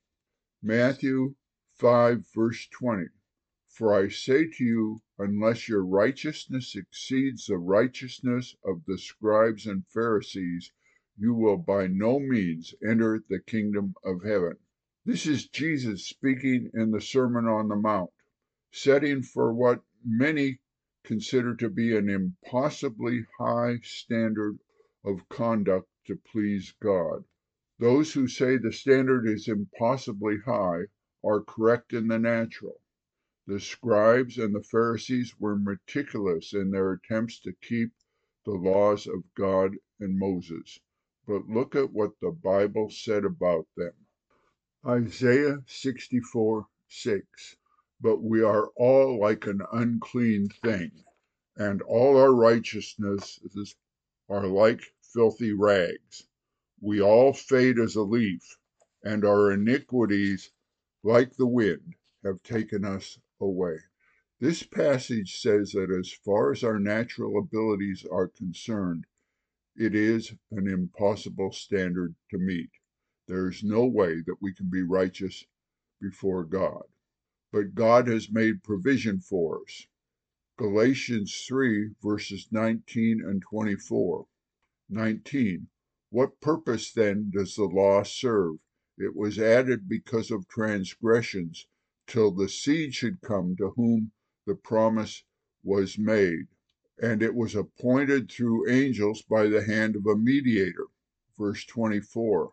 Matthew 0.62 1.36
5, 1.76 2.26
verse 2.34 2.68
20. 2.68 3.06
For 3.70 3.94
I 3.94 4.10
say 4.10 4.48
to 4.48 4.64
you, 4.64 5.02
unless 5.20 5.68
your 5.68 5.86
righteousness 5.86 6.76
exceeds 6.76 7.46
the 7.46 7.58
righteousness 7.58 8.56
of 8.64 8.86
the 8.86 8.98
scribes 8.98 9.68
and 9.68 9.86
Pharisees, 9.88 10.72
you 11.18 11.34
will 11.34 11.58
by 11.58 11.88
no 11.88 12.20
means 12.20 12.74
enter 12.86 13.24
the 13.30 13.40
kingdom 13.40 13.96
of 14.04 14.24
heaven. 14.24 14.58
This 15.06 15.26
is 15.26 15.48
Jesus 15.48 16.08
speaking 16.08 16.72
in 16.74 16.92
the 16.92 17.02
Sermon 17.02 17.46
on 17.46 17.68
the 17.68 17.76
Mount, 17.76 18.12
setting 18.78 19.24
for 19.24 19.54
what 19.54 19.82
many 20.04 20.60
consider 21.06 21.56
to 21.56 21.70
be 21.70 21.96
an 21.96 22.10
impossibly 22.10 23.26
high 23.40 23.80
standard 23.82 24.60
of 25.06 25.30
conduct 25.30 25.88
to 26.06 26.16
please 26.18 26.74
God. 26.82 27.24
Those 27.80 28.14
who 28.14 28.28
say 28.28 28.58
the 28.58 28.74
standard 28.74 29.26
is 29.28 29.48
impossibly 29.48 30.40
high 30.40 30.88
are 31.24 31.42
correct 31.42 31.94
in 31.94 32.10
the 32.10 32.20
natural. 32.20 32.82
The 33.48 33.62
scribes 33.62 34.38
and 34.38 34.54
the 34.54 34.64
Pharisees 34.64 35.40
were 35.40 35.56
meticulous 35.56 36.54
in 36.54 36.72
their 36.72 36.92
attempts 36.92 37.40
to 37.42 37.54
keep 37.54 37.94
the 38.44 38.56
laws 38.56 39.08
of 39.08 39.24
God 39.36 39.78
and 40.02 40.20
Moses. 40.20 40.80
But 41.26 41.48
look 41.48 41.76
at 41.76 41.94
what 41.94 42.20
the 42.20 42.32
Bible 42.32 42.90
said 42.90 43.24
about 43.24 43.68
them. 43.78 43.94
Isaiah 44.86 45.64
64 45.66 46.68
6. 46.90 47.56
But 48.06 48.22
we 48.22 48.44
are 48.44 48.68
all 48.76 49.20
like 49.20 49.48
an 49.48 49.64
unclean 49.72 50.50
thing, 50.50 50.92
and 51.58 51.82
all 51.82 52.18
our 52.18 52.36
righteousnesses 52.36 53.76
are 54.30 54.46
like 54.46 54.94
filthy 55.02 55.54
rags. 55.54 56.28
We 56.80 57.02
all 57.02 57.34
fade 57.34 57.80
as 57.80 57.96
a 57.96 58.04
leaf, 58.04 58.60
and 59.04 59.26
our 59.26 59.52
iniquities, 59.52 60.52
like 61.02 61.36
the 61.36 61.48
wind, 61.48 61.96
have 62.24 62.44
taken 62.44 62.86
us 62.86 63.18
away. 63.42 63.80
This 64.40 64.62
passage 64.62 65.42
says 65.42 65.72
that 65.72 65.90
as 65.90 66.12
far 66.12 66.52
as 66.52 66.64
our 66.64 66.78
natural 66.78 67.40
abilities 67.40 68.06
are 68.12 68.28
concerned, 68.28 69.08
it 69.76 69.96
is 69.96 70.32
an 70.52 70.68
impossible 70.68 71.52
standard 71.52 72.14
to 72.30 72.38
meet. 72.38 72.70
There 73.28 73.50
is 73.50 73.64
no 73.64 73.84
way 73.88 74.22
that 74.28 74.44
we 74.44 74.54
can 74.54 74.70
be 74.70 74.84
righteous 74.84 75.44
before 76.00 76.44
God. 76.44 76.84
But 77.56 77.74
God 77.74 78.08
has 78.10 78.30
made 78.30 78.64
provision 78.64 79.22
for 79.22 79.62
us. 79.62 79.88
Galatians 80.58 81.46
3, 81.48 81.92
verses 82.04 82.50
19 82.52 83.22
and 83.22 83.42
24. 83.42 84.28
19. 84.90 85.70
What 86.10 86.42
purpose 86.42 86.92
then 86.92 87.32
does 87.34 87.56
the 87.56 87.64
law 87.64 88.04
serve? 88.04 88.58
It 88.98 89.16
was 89.16 89.40
added 89.40 89.88
because 89.88 90.32
of 90.32 90.50
transgressions, 90.50 91.66
till 92.08 92.32
the 92.32 92.50
seed 92.50 92.94
should 92.94 93.22
come 93.22 93.56
to 93.56 93.70
whom 93.78 94.12
the 94.46 94.56
promise 94.56 95.24
was 95.64 95.98
made 95.98 96.48
and 97.02 97.24
it 97.24 97.36
was 97.36 97.56
appointed 97.56 98.30
through 98.30 98.70
angels 98.70 99.22
by 99.22 99.48
the 99.48 99.64
hand 99.64 99.96
of 99.96 100.06
a 100.06 100.18
mediator. 100.18 100.88
Verse 101.38 101.64
24. 101.66 102.52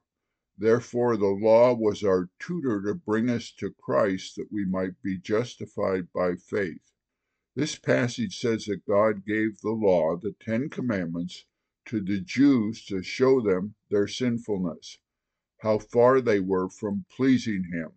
Therefore, 0.63 1.17
the 1.17 1.27
law 1.27 1.75
was 1.75 2.05
our 2.05 2.31
tutor 2.39 2.81
to 2.83 2.95
bring 2.95 3.29
us 3.29 3.51
to 3.55 3.73
Christ 3.73 4.37
that 4.37 4.53
we 4.53 4.65
might 4.65 5.03
be 5.03 5.19
justified 5.19 6.13
by 6.13 6.37
faith. 6.37 6.93
This 7.57 7.77
passage 7.77 8.39
says 8.39 8.67
that 8.67 8.87
God 8.87 9.27
gave 9.27 9.61
the 9.61 9.73
law, 9.73 10.17
the 10.17 10.37
Ten 10.39 10.71
Commandments, 10.71 11.47
to 11.87 12.01
the 12.01 12.21
Jews 12.21 12.85
to 12.85 13.03
show 13.03 13.41
them 13.41 13.75
their 13.91 14.07
sinfulness, 14.07 15.01
how 15.59 15.81
far 15.81 16.21
they 16.21 16.39
were 16.39 16.69
from 16.69 17.07
pleasing 17.11 17.65
Him. 17.73 17.95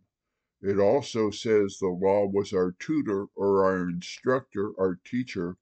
It 0.60 0.80
also 0.80 1.30
says 1.30 1.78
the 1.78 1.90
law 1.90 2.26
was 2.26 2.52
our 2.52 2.72
tutor 2.72 3.28
or 3.36 3.64
our 3.64 3.88
instructor, 3.88 4.72
our 4.80 5.00
teacher, 5.06 5.58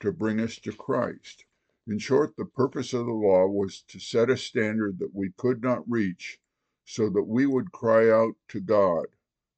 to 0.00 0.10
bring 0.10 0.40
us 0.40 0.56
to 0.62 0.72
Christ. 0.72 1.44
In 1.86 1.98
short, 1.98 2.36
the 2.36 2.44
purpose 2.44 2.92
of 2.92 3.06
the 3.06 3.12
law 3.12 3.46
was 3.46 3.82
to 3.88 3.98
set 3.98 4.30
a 4.30 4.36
standard 4.36 4.98
that 4.98 5.14
we 5.14 5.30
could 5.30 5.62
not 5.62 5.90
reach, 5.90 6.38
so 6.90 7.08
that 7.08 7.22
we 7.22 7.46
would 7.46 7.70
cry 7.70 8.10
out 8.10 8.34
to 8.48 8.60
God, 8.60 9.06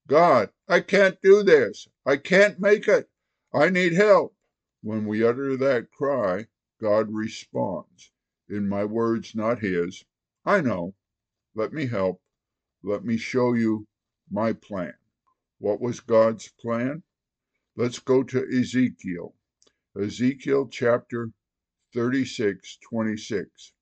God, 0.07 0.51
I 0.69 0.81
can't 0.81 1.19
do 1.23 1.43
this. 1.43 1.89
I 2.05 2.19
can't 2.19 2.61
make 2.61 2.87
it. 2.89 3.09
I 3.55 3.71
need 3.71 3.95
help. 3.95 4.37
When 4.83 5.07
we 5.07 5.25
utter 5.25 5.57
that 5.57 5.91
cry, 5.91 6.49
God 6.79 7.09
responds. 7.11 8.11
In 8.51 8.69
my 8.69 8.85
words, 8.85 9.35
not 9.35 9.61
his. 9.61 10.05
I 10.45 10.61
know. 10.61 10.95
Let 11.55 11.73
me 11.73 11.87
help. 11.87 12.21
Let 12.83 13.03
me 13.03 13.17
show 13.17 13.55
you 13.55 13.87
my 14.31 14.53
plan. 14.53 14.95
What 15.59 15.81
was 15.81 16.01
God's 16.01 16.49
plan? 16.61 17.03
Let's 17.77 17.99
go 17.99 18.23
to 18.25 18.47
Ezekiel. 18.61 19.35
Ezekiel 19.99 20.69
chapter 20.69 21.31
36, 21.95 22.77
26. 22.91 23.73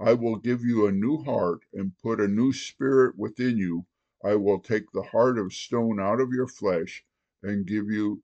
I 0.00 0.14
will 0.14 0.36
give 0.36 0.62
you 0.62 0.86
a 0.86 0.92
new 0.92 1.24
heart 1.24 1.64
and 1.72 1.98
put 1.98 2.20
a 2.20 2.28
new 2.28 2.52
spirit 2.52 3.18
within 3.18 3.56
you. 3.58 3.86
I 4.22 4.36
will 4.36 4.60
take 4.60 4.92
the 4.92 5.02
heart 5.02 5.38
of 5.38 5.52
stone 5.52 5.98
out 5.98 6.20
of 6.20 6.32
your 6.32 6.46
flesh 6.46 7.04
and 7.42 7.66
give 7.66 7.90
you 7.90 8.22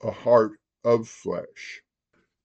a 0.00 0.10
heart 0.10 0.58
of 0.82 1.08
flesh. 1.08 1.82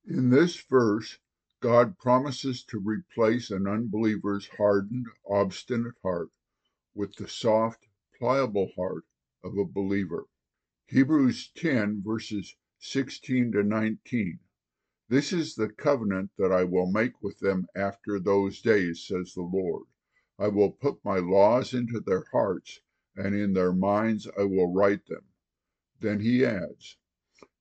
In 0.05 0.29
this 0.29 0.61
verse, 0.61 1.17
God 1.59 1.97
promises 1.97 2.63
to 2.65 2.79
replace 2.79 3.49
an 3.49 3.67
unbeliever's 3.67 4.47
hardened, 4.47 5.07
obstinate 5.27 5.95
heart 6.03 6.29
with 6.93 7.15
the 7.15 7.27
soft, 7.27 7.87
pliable 8.15 8.71
heart 8.75 9.05
of 9.43 9.57
a 9.57 9.65
believer. 9.65 10.27
Hebrews 10.85 11.49
10, 11.55 12.03
verses 12.03 12.55
16 12.77 13.53
to 13.53 13.63
19. 13.63 14.39
This 15.09 15.31
is 15.31 15.55
the 15.55 15.69
covenant 15.69 16.31
that 16.37 16.51
I 16.51 16.65
will 16.65 16.91
make 16.91 17.23
with 17.23 17.39
them 17.39 17.67
after 17.73 18.19
those 18.19 18.61
days, 18.61 19.05
says 19.05 19.33
the 19.33 19.41
Lord. 19.41 19.85
I 20.37 20.49
will 20.49 20.73
put 20.73 21.05
my 21.05 21.19
laws 21.19 21.73
into 21.73 22.01
their 22.01 22.25
hearts, 22.33 22.81
and 23.15 23.33
in 23.33 23.53
their 23.53 23.71
minds 23.71 24.27
I 24.37 24.43
will 24.43 24.73
write 24.73 25.05
them. 25.05 25.23
Then 26.01 26.19
he 26.19 26.43
adds, 26.43 26.97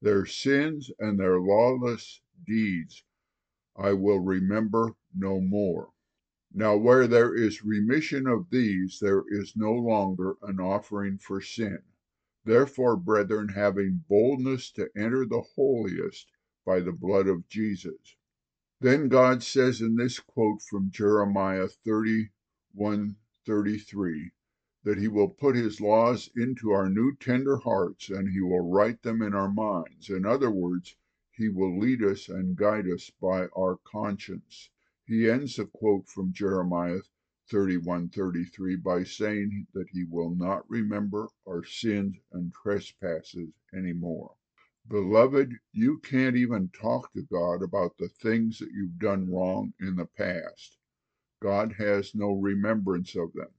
Their 0.02 0.26
sins 0.26 0.90
and 0.98 1.20
their 1.20 1.38
lawless 1.38 2.20
deeds 2.44 3.04
I 3.76 3.92
will 3.92 4.18
remember 4.18 4.96
no 5.14 5.40
more. 5.40 5.92
Now, 6.52 6.76
where 6.76 7.06
there 7.06 7.32
is 7.32 7.64
remission 7.64 8.26
of 8.26 8.50
these, 8.50 8.98
there 8.98 9.22
is 9.28 9.54
no 9.54 9.72
longer 9.72 10.36
an 10.42 10.58
offering 10.58 11.18
for 11.18 11.40
sin. 11.40 11.84
Therefore, 12.44 12.96
brethren, 12.96 13.50
having 13.50 14.04
boldness 14.08 14.72
to 14.72 14.90
enter 14.96 15.24
the 15.24 15.42
holiest, 15.54 16.32
by 16.66 16.80
the 16.80 16.90
blood 16.90 17.28
of 17.28 17.46
Jesus. 17.46 18.16
Then 18.80 19.08
God 19.08 19.42
says 19.42 19.80
in 19.80 19.94
this 19.94 20.18
quote 20.18 20.60
from 20.60 20.90
Jeremiah 20.90 21.68
31:33 21.68 24.32
that 24.82 24.98
He 24.98 25.08
will 25.08 25.28
put 25.28 25.54
His 25.54 25.80
laws 25.80 26.28
into 26.36 26.72
our 26.72 26.90
new 26.90 27.14
tender 27.14 27.58
hearts 27.58 28.10
and 28.10 28.28
He 28.28 28.40
will 28.40 28.68
write 28.68 29.02
them 29.02 29.22
in 29.22 29.32
our 29.32 29.50
minds. 29.50 30.10
In 30.10 30.26
other 30.26 30.50
words, 30.50 30.96
He 31.30 31.48
will 31.48 31.78
lead 31.78 32.02
us 32.02 32.28
and 32.28 32.56
guide 32.56 32.88
us 32.88 33.10
by 33.10 33.46
our 33.56 33.76
conscience. 33.76 34.70
He 35.04 35.30
ends 35.30 35.56
the 35.56 35.66
quote 35.66 36.08
from 36.08 36.32
Jeremiah 36.32 37.02
31:33 37.48 38.82
by 38.82 39.04
saying 39.04 39.68
that 39.72 39.90
He 39.90 40.02
will 40.02 40.34
not 40.34 40.68
remember 40.68 41.28
our 41.46 41.62
sins 41.62 42.16
and 42.32 42.52
trespasses 42.52 43.52
anymore. 43.72 44.34
Beloved, 44.88 45.52
you 45.72 45.98
can't 45.98 46.36
even 46.36 46.68
talk 46.68 47.12
to 47.12 47.22
God 47.22 47.62
about 47.62 47.96
the 47.98 48.08
things 48.08 48.58
that 48.58 48.70
you've 48.72 48.98
done 48.98 49.30
wrong 49.30 49.72
in 49.80 49.96
the 49.96 50.06
past. 50.06 50.78
God 51.40 51.72
has 51.78 52.14
no 52.14 52.32
remembrance 52.32 53.16
of 53.16 53.32
them. 53.32 53.50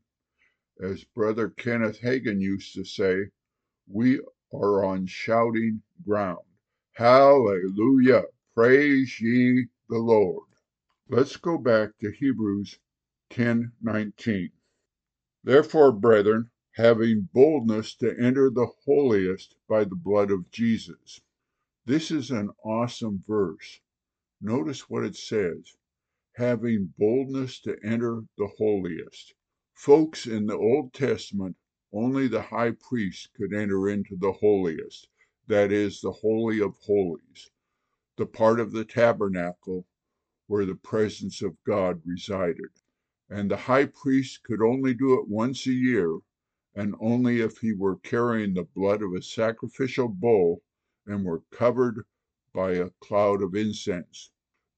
As 0.79 1.03
Brother 1.03 1.49
Kenneth 1.49 1.99
Hagin 1.99 2.39
used 2.39 2.73
to 2.75 2.83
say, 2.85 3.29
we 3.87 4.21
are 4.53 4.83
on 4.83 5.05
shouting 5.07 5.81
ground. 6.05 6.45
Hallelujah! 6.93 8.23
Praise 8.53 9.19
ye 9.19 9.67
the 9.89 9.97
Lord. 9.97 10.47
Let's 11.09 11.37
go 11.37 11.57
back 11.57 11.97
to 11.99 12.11
Hebrews 12.11 12.79
10:19. 13.31 14.51
Therefore, 15.43 15.91
brethren, 15.91 16.51
having 16.77 17.27
boldness 17.33 17.95
to 17.95 18.15
enter 18.19 18.51
the 18.51 18.67
holiest 18.85 19.55
by 19.67 19.83
the 19.83 19.95
blood 19.95 20.29
of 20.29 20.51
Jesus. 20.51 21.19
This 21.85 22.11
is 22.11 22.29
an 22.29 22.51
awesome 22.63 23.23
verse. 23.27 23.79
Notice 24.39 24.87
what 24.87 25.03
it 25.03 25.15
says 25.15 25.75
having 26.33 26.93
boldness 26.99 27.59
to 27.61 27.75
enter 27.83 28.21
the 28.37 28.47
holiest. 28.59 29.33
Folks, 29.73 30.27
in 30.27 30.45
the 30.45 30.55
Old 30.55 30.93
Testament, 30.93 31.55
only 31.91 32.27
the 32.27 32.43
high 32.43 32.73
priest 32.87 33.29
could 33.35 33.55
enter 33.55 33.89
into 33.89 34.15
the 34.15 34.33
holiest, 34.33 35.09
that 35.47 35.71
is, 35.71 35.99
the 35.99 36.11
Holy 36.11 36.61
of 36.61 36.75
Holies, 36.85 37.49
the 38.17 38.27
part 38.27 38.59
of 38.59 38.71
the 38.71 38.85
tabernacle 38.85 39.87
where 40.45 40.63
the 40.67 40.75
presence 40.75 41.41
of 41.41 41.57
God 41.63 42.03
resided. 42.05 42.69
And 43.31 43.49
the 43.49 43.57
high 43.57 43.85
priest 43.85 44.43
could 44.43 44.61
only 44.61 44.93
do 44.93 45.19
it 45.19 45.27
once 45.27 45.65
a 45.65 45.73
year 45.73 46.19
and 46.77 46.93
only 46.99 47.41
if 47.41 47.57
he 47.57 47.73
were 47.73 47.97
carrying 47.97 48.53
the 48.53 48.63
blood 48.75 49.01
of 49.01 49.11
a 49.11 49.21
sacrificial 49.21 50.07
bull 50.07 50.61
and 51.07 51.25
were 51.25 51.41
covered 51.51 52.05
by 52.53 52.73
a 52.73 52.91
cloud 52.99 53.41
of 53.41 53.55
incense. 53.55 54.29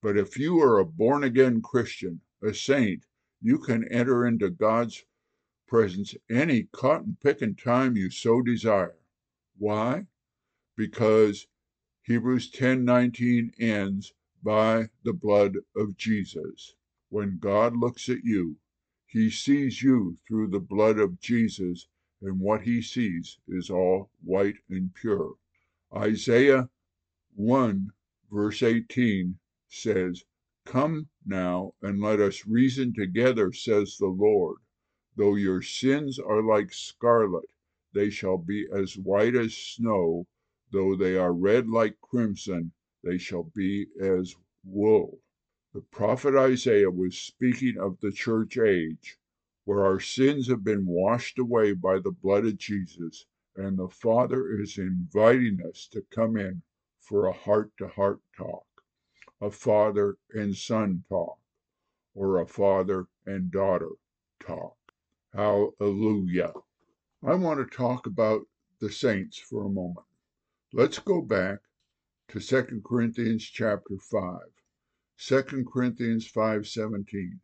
But 0.02 0.18
if 0.18 0.40
you 0.40 0.62
are 0.62 0.80
a 0.80 0.86
born 0.86 1.26
again 1.26 1.62
Christian, 1.62 2.22
a 2.42 2.54
saint, 2.54 3.06
you 3.42 3.58
can 3.58 3.86
enter 3.90 4.26
into 4.26 4.50
God's 4.50 5.04
presence 5.68 6.16
any 6.30 6.70
cotton 6.72 7.18
picking 7.22 7.54
time 7.54 7.98
you 7.98 8.10
so 8.10 8.42
desire. 8.42 8.96
Why? 9.58 10.08
Because 10.78 11.48
Hebrews 12.04 12.50
10:19 12.50 13.52
ends 13.60 14.14
by 14.42 14.90
the 15.04 15.12
blood 15.12 15.58
of 15.76 15.98
Jesus. 15.98 16.76
When 17.10 17.40
God 17.40 17.76
looks 17.76 18.08
at 18.08 18.24
you, 18.24 18.56
he 19.12 19.28
sees 19.28 19.82
you 19.82 20.16
through 20.28 20.48
the 20.48 20.60
blood 20.60 21.00
of 21.00 21.20
Jesus 21.20 21.88
and 22.22 22.40
what 22.40 22.62
he 22.62 22.80
sees 22.80 23.40
is 23.48 23.70
all 23.72 24.12
white 24.24 24.58
and 24.70 24.94
pure. 24.94 25.34
Isaiah 25.92 26.70
1, 27.34 27.92
verse 28.32 28.62
18 28.62 29.40
says, 29.68 30.26
Come 30.64 31.10
now 31.26 31.74
and 31.82 32.00
let 32.00 32.20
us 32.20 32.46
reason 32.46 32.94
together, 32.94 33.52
says 33.52 33.98
the 33.98 34.06
Lord. 34.08 34.58
Though 35.16 35.34
your 35.34 35.64
sins 35.64 36.20
are 36.20 36.44
like 36.44 36.72
scarlet, 36.72 37.50
they 37.94 38.12
shall 38.12 38.38
be 38.38 38.68
as 38.72 38.96
white 38.96 39.36
as 39.36 39.58
snow. 39.58 40.28
Though 40.72 40.96
they 40.96 41.16
are 41.16 41.34
red 41.34 41.68
like 41.68 42.00
crimson, 42.00 42.74
they 43.04 43.18
shall 43.18 43.50
be 43.56 43.88
as 44.00 44.36
wool. 44.64 45.20
The 45.72 45.82
prophet 45.82 46.36
Isaiah 46.36 46.90
was 46.90 47.16
speaking 47.16 47.78
of 47.78 48.00
the 48.00 48.12
church 48.12 48.58
age 48.58 49.20
where 49.66 49.86
our 49.86 50.00
sins 50.00 50.48
have 50.48 50.64
been 50.64 50.88
washed 50.88 51.38
away 51.38 51.74
by 51.74 52.00
the 52.00 52.10
blood 52.10 52.48
of 52.48 52.58
Jesus, 52.58 53.28
and 53.56 53.78
the 53.78 53.88
Father 53.88 54.50
is 54.60 54.80
inviting 54.80 55.62
us 55.64 55.88
to 55.92 56.02
come 56.10 56.38
in 56.38 56.64
for 57.00 57.28
a 57.28 57.34
heart 57.34 57.72
to 57.78 57.88
heart 57.88 58.20
talk, 58.36 58.66
a 59.40 59.52
father 59.52 60.18
and 60.34 60.58
son 60.58 61.04
talk, 61.08 61.40
or 62.16 62.40
a 62.40 62.48
father 62.48 63.08
and 63.28 63.52
daughter 63.52 63.92
talk. 64.40 64.76
Hallelujah. 65.36 66.54
I 67.22 67.36
want 67.36 67.60
to 67.60 67.78
talk 67.78 68.08
about 68.08 68.48
the 68.80 68.92
saints 68.92 69.38
for 69.38 69.66
a 69.66 69.70
moment. 69.70 70.08
Let's 70.74 70.98
go 70.98 71.22
back 71.22 71.60
to 72.30 72.40
2 72.40 72.82
Corinthians 72.84 73.44
chapter 73.44 74.00
5. 74.00 74.40
2 75.22 75.66
Corinthians 75.66 76.32
5:17. 76.32 77.42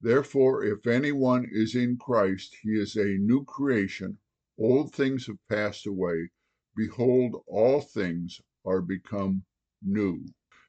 Therefore, 0.00 0.64
if 0.64 0.86
anyone 0.86 1.44
is 1.44 1.74
in 1.74 1.98
Christ, 1.98 2.56
he 2.62 2.70
is 2.70 2.96
a 2.96 3.18
new 3.18 3.44
creation. 3.44 4.18
Old 4.56 4.94
things 4.94 5.26
have 5.26 5.46
passed 5.46 5.86
away. 5.86 6.30
Behold, 6.74 7.44
all 7.46 7.82
things 7.82 8.40
are 8.64 8.80
become 8.80 9.44
new. 9.82 10.24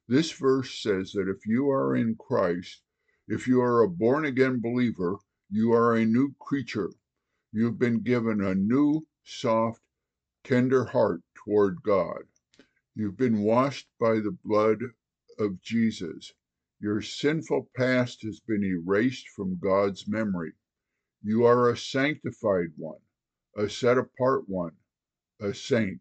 This 0.06 0.34
verse 0.34 0.78
says 0.84 1.14
that 1.14 1.30
if 1.30 1.48
you 1.48 1.70
are 1.70 1.96
in 1.96 2.16
Christ, 2.16 2.84
if 3.26 3.48
you 3.48 3.62
are 3.62 3.82
a 3.82 3.90
born 3.90 4.26
again 4.26 4.60
believer, 4.60 5.18
you 5.50 5.72
are 5.72 5.96
a 5.96 6.06
new 6.06 6.36
creature. 6.40 6.92
You've 7.54 7.80
been 7.80 8.02
given 8.02 8.42
a 8.42 8.54
new, 8.54 9.08
soft, 9.24 9.82
tender 10.44 10.84
heart 10.84 11.22
toward 11.36 11.82
God. 11.84 12.24
You've 12.96 13.18
been 13.18 13.44
washed 13.44 13.88
by 13.98 14.20
the 14.20 14.38
blood 14.44 14.84
of 15.40 15.62
Jesus. 15.62 16.34
Your 16.82 17.02
sinful 17.02 17.72
past 17.76 18.22
has 18.22 18.40
been 18.40 18.64
erased 18.64 19.28
from 19.28 19.58
God's 19.58 20.08
memory. 20.08 20.54
You 21.22 21.44
are 21.44 21.70
a 21.70 21.76
sanctified 21.76 22.72
one, 22.78 23.02
a 23.54 23.70
set 23.70 23.98
apart 23.98 24.48
one, 24.48 24.78
a 25.42 25.54
saint. 25.54 26.00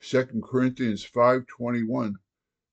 2 0.00 0.42
Corinthians 0.42 1.04
5:21 1.04 2.16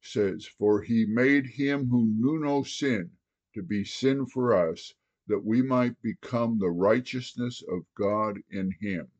says, 0.02 0.48
"For 0.48 0.82
he 0.82 1.06
made 1.06 1.46
him 1.46 1.90
who 1.90 2.08
knew 2.08 2.40
no 2.40 2.64
sin 2.64 3.18
to 3.54 3.62
be 3.62 3.84
sin 3.86 4.26
for 4.26 4.52
us, 4.56 4.96
that 5.28 5.46
we 5.46 5.62
might 5.62 6.02
become 6.02 6.58
the 6.58 6.72
righteousness 6.72 7.62
of 7.62 7.86
God 7.94 8.42
in 8.50 8.72
him." 8.82 9.12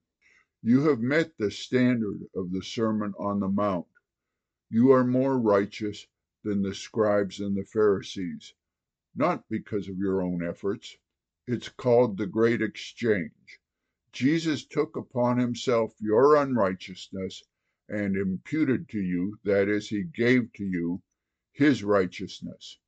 You 0.64 0.90
have 0.90 1.02
met 1.02 1.38
the 1.38 1.52
standard 1.52 2.22
of 2.34 2.52
the 2.52 2.64
Sermon 2.64 3.14
on 3.20 3.42
the 3.42 3.48
Mount. 3.48 3.86
You 4.72 4.90
are 4.90 5.06
more 5.06 5.38
righteous 5.40 6.08
than 6.48 6.62
the 6.62 6.74
scribes 6.74 7.42
and 7.42 7.58
the 7.58 7.66
Pharisees, 7.66 8.54
not 9.14 9.44
because 9.50 9.90
of 9.90 9.98
your 9.98 10.22
own 10.22 10.42
efforts. 10.48 10.96
It's 11.46 11.68
called 11.68 12.18
the 12.18 12.26
Great 12.26 12.62
Exchange. 12.62 13.60
Jesus 14.14 14.66
took 14.66 14.96
upon 14.96 15.38
himself 15.38 15.94
your 16.00 16.38
unrighteousness 16.38 17.44
and 17.90 18.16
imputed 18.16 18.88
to 18.90 19.00
you, 19.00 19.38
that 19.44 19.68
is, 19.68 19.90
he 19.90 20.04
gave 20.04 20.54
to 20.54 20.64
you, 20.64 21.02
his 21.52 21.84
righteousness. 21.84 22.80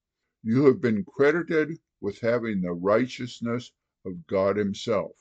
You 0.42 0.66
have 0.66 0.80
been 0.80 1.04
credited 1.04 1.80
with 2.00 2.22
having 2.22 2.62
the 2.62 2.72
righteousness 2.72 3.74
of 4.06 4.26
God 4.28 4.56
himself. 4.56 5.12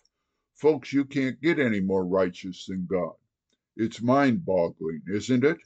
Folks, 0.54 0.92
you 0.92 1.04
can't 1.04 1.40
get 1.40 1.58
any 1.58 1.80
more 1.80 2.06
righteous 2.06 2.66
than 2.66 2.86
God. 2.86 3.14
It's 3.76 4.00
mind 4.00 4.44
boggling, 4.44 5.02
isn't 5.08 5.44
it? 5.44 5.58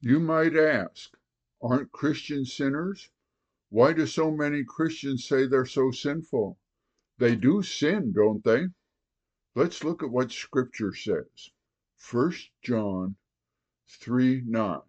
You 0.00 0.18
might 0.18 0.56
ask, 0.56 1.16
Aren't 1.62 1.90
Christians 1.92 2.52
sinners? 2.52 3.10
Why 3.70 3.92
do 3.92 4.06
so 4.06 4.30
many 4.30 4.62
Christians 4.62 5.26
say 5.26 5.46
they're 5.46 5.64
so 5.64 5.90
sinful? 5.90 6.58
They 7.18 7.34
do 7.34 7.62
sin, 7.62 8.12
don't 8.12 8.44
they? 8.44 8.66
Let's 9.54 9.82
look 9.82 10.02
at 10.02 10.10
what 10.10 10.30
Scripture 10.30 10.94
says. 10.94 11.50
1 12.10 12.32
John 12.62 13.16
3 13.88 14.42
9. 14.42 14.82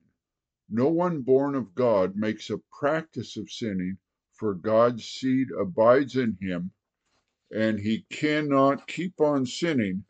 No 0.70 0.90
one 0.90 1.22
born 1.22 1.56
of 1.56 1.74
God 1.74 2.18
makes 2.18 2.50
a 2.50 2.58
practice 2.58 3.38
of 3.38 3.50
sinning, 3.50 3.98
for 4.34 4.54
God's 4.54 5.06
seed 5.06 5.48
abides 5.52 6.18
in 6.18 6.38
him, 6.42 6.72
and 7.50 7.80
he 7.80 8.02
cannot 8.10 8.88
keep 8.88 9.22
on 9.22 9.46
sinning 9.46 10.04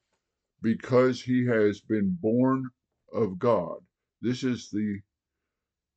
because 0.62 1.22
he 1.22 1.46
has 1.46 1.82
been 1.82 2.16
born 2.16 2.72
of 3.14 3.38
God. 3.38 3.86
This 4.22 4.44
is 4.44 4.72
the 4.72 5.02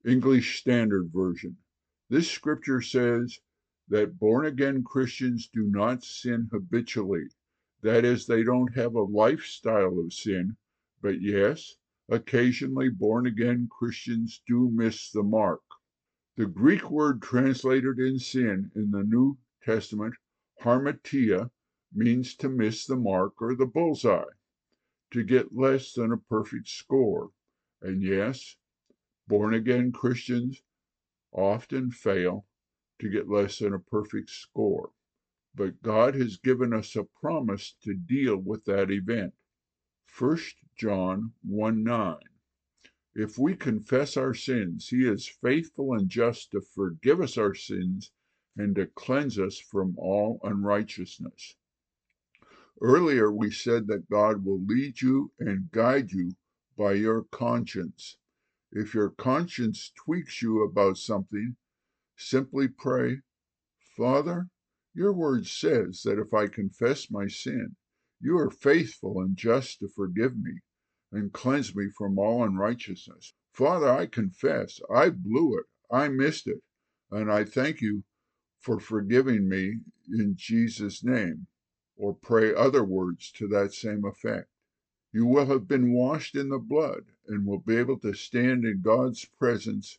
English 0.04 0.58
Standard 0.60 1.10
Version. 1.12 1.56
This 2.08 2.30
scripture 2.30 2.80
says 2.80 3.38
that 3.88 4.18
born 4.18 4.46
again 4.46 4.82
Christians 4.82 5.48
do 5.52 5.64
not 5.64 6.02
sin 6.02 6.48
habitually. 6.50 7.28
That 7.82 8.04
is, 8.04 8.26
they 8.26 8.42
don't 8.42 8.74
have 8.74 8.94
a 8.94 9.02
lifestyle 9.02 9.98
of 9.98 10.12
sin, 10.12 10.56
but 11.02 11.20
yes, 11.20 11.76
occasionally 12.08 12.88
born 12.88 13.26
again 13.26 13.68
Christians 13.70 14.42
do 14.46 14.70
miss 14.70 15.10
the 15.10 15.22
mark. 15.22 15.62
The 16.36 16.46
Greek 16.46 16.90
word 16.90 17.20
translated 17.20 17.98
in 17.98 18.18
sin 18.18 18.70
in 18.74 18.90
the 18.90 19.04
New 19.04 19.36
Testament, 19.62 20.14
hamartia, 20.62 21.50
means 21.92 22.34
to 22.36 22.48
miss 22.48 22.86
the 22.86 22.96
mark 22.96 23.42
or 23.42 23.54
the 23.54 23.66
bullseye, 23.66 24.24
to 25.10 25.22
get 25.22 25.54
less 25.54 25.92
than 25.92 26.12
a 26.12 26.16
perfect 26.16 26.68
score. 26.68 27.30
And 27.82 28.02
yes, 28.02 28.56
born 29.30 29.54
again 29.54 29.92
Christians 29.92 30.60
often 31.32 31.92
fail 31.92 32.46
to 32.98 33.08
get 33.08 33.30
less 33.30 33.60
than 33.60 33.72
a 33.72 33.78
perfect 33.78 34.28
score. 34.28 34.90
But 35.54 35.82
God 35.82 36.16
has 36.16 36.36
given 36.36 36.72
us 36.72 36.96
a 36.96 37.04
promise 37.04 37.76
to 37.84 37.94
deal 37.94 38.36
with 38.36 38.64
that 38.64 38.90
event. 38.90 39.32
1 40.18 40.38
John 40.76 41.32
1 41.42 41.84
9. 41.84 42.16
If 43.14 43.38
we 43.38 43.54
confess 43.54 44.16
our 44.16 44.34
sins, 44.34 44.88
he 44.88 45.06
is 45.06 45.28
faithful 45.28 45.94
and 45.94 46.08
just 46.08 46.50
to 46.50 46.60
forgive 46.60 47.20
us 47.20 47.38
our 47.38 47.54
sins 47.54 48.10
and 48.56 48.74
to 48.74 48.86
cleanse 48.86 49.38
us 49.38 49.60
from 49.60 49.94
all 49.96 50.40
unrighteousness. 50.42 51.54
Earlier, 52.80 53.30
we 53.30 53.52
said 53.52 53.86
that 53.86 54.10
God 54.10 54.44
will 54.44 54.60
lead 54.64 55.00
you 55.00 55.30
and 55.38 55.70
guide 55.70 56.10
you 56.10 56.32
by 56.76 56.94
your 56.94 57.22
conscience. 57.30 58.16
If 58.72 58.94
your 58.94 59.10
conscience 59.10 59.90
tweaks 59.96 60.42
you 60.42 60.62
about 60.62 60.96
something, 60.96 61.56
simply 62.16 62.68
pray, 62.68 63.22
Father, 63.96 64.48
your 64.94 65.12
word 65.12 65.46
says 65.46 66.02
that 66.04 66.18
if 66.18 66.32
I 66.32 66.46
confess 66.46 67.10
my 67.10 67.26
sin, 67.26 67.76
you 68.20 68.36
are 68.38 68.50
faithful 68.50 69.20
and 69.20 69.36
just 69.36 69.80
to 69.80 69.88
forgive 69.88 70.36
me 70.36 70.60
and 71.10 71.32
cleanse 71.32 71.74
me 71.74 71.88
from 71.90 72.18
all 72.18 72.44
unrighteousness. 72.44 73.34
Father, 73.52 73.90
I 73.90 74.06
confess 74.06 74.78
I 74.94 75.10
blew 75.10 75.58
it, 75.58 75.66
I 75.90 76.08
missed 76.08 76.46
it, 76.46 76.62
and 77.10 77.32
I 77.32 77.44
thank 77.44 77.80
you 77.80 78.04
for 78.60 78.78
forgiving 78.78 79.48
me 79.48 79.80
in 80.08 80.36
Jesus' 80.36 81.02
name. 81.02 81.46
Or 81.96 82.14
pray 82.14 82.54
other 82.54 82.84
words 82.84 83.32
to 83.32 83.48
that 83.48 83.72
same 83.72 84.04
effect. 84.04 84.49
You 85.12 85.26
will 85.26 85.46
have 85.46 85.66
been 85.66 85.92
washed 85.92 86.36
in 86.36 86.50
the 86.50 86.58
blood 86.60 87.06
and 87.26 87.44
will 87.44 87.58
be 87.58 87.74
able 87.74 87.98
to 87.98 88.14
stand 88.14 88.64
in 88.64 88.80
God's 88.80 89.24
presence 89.24 89.98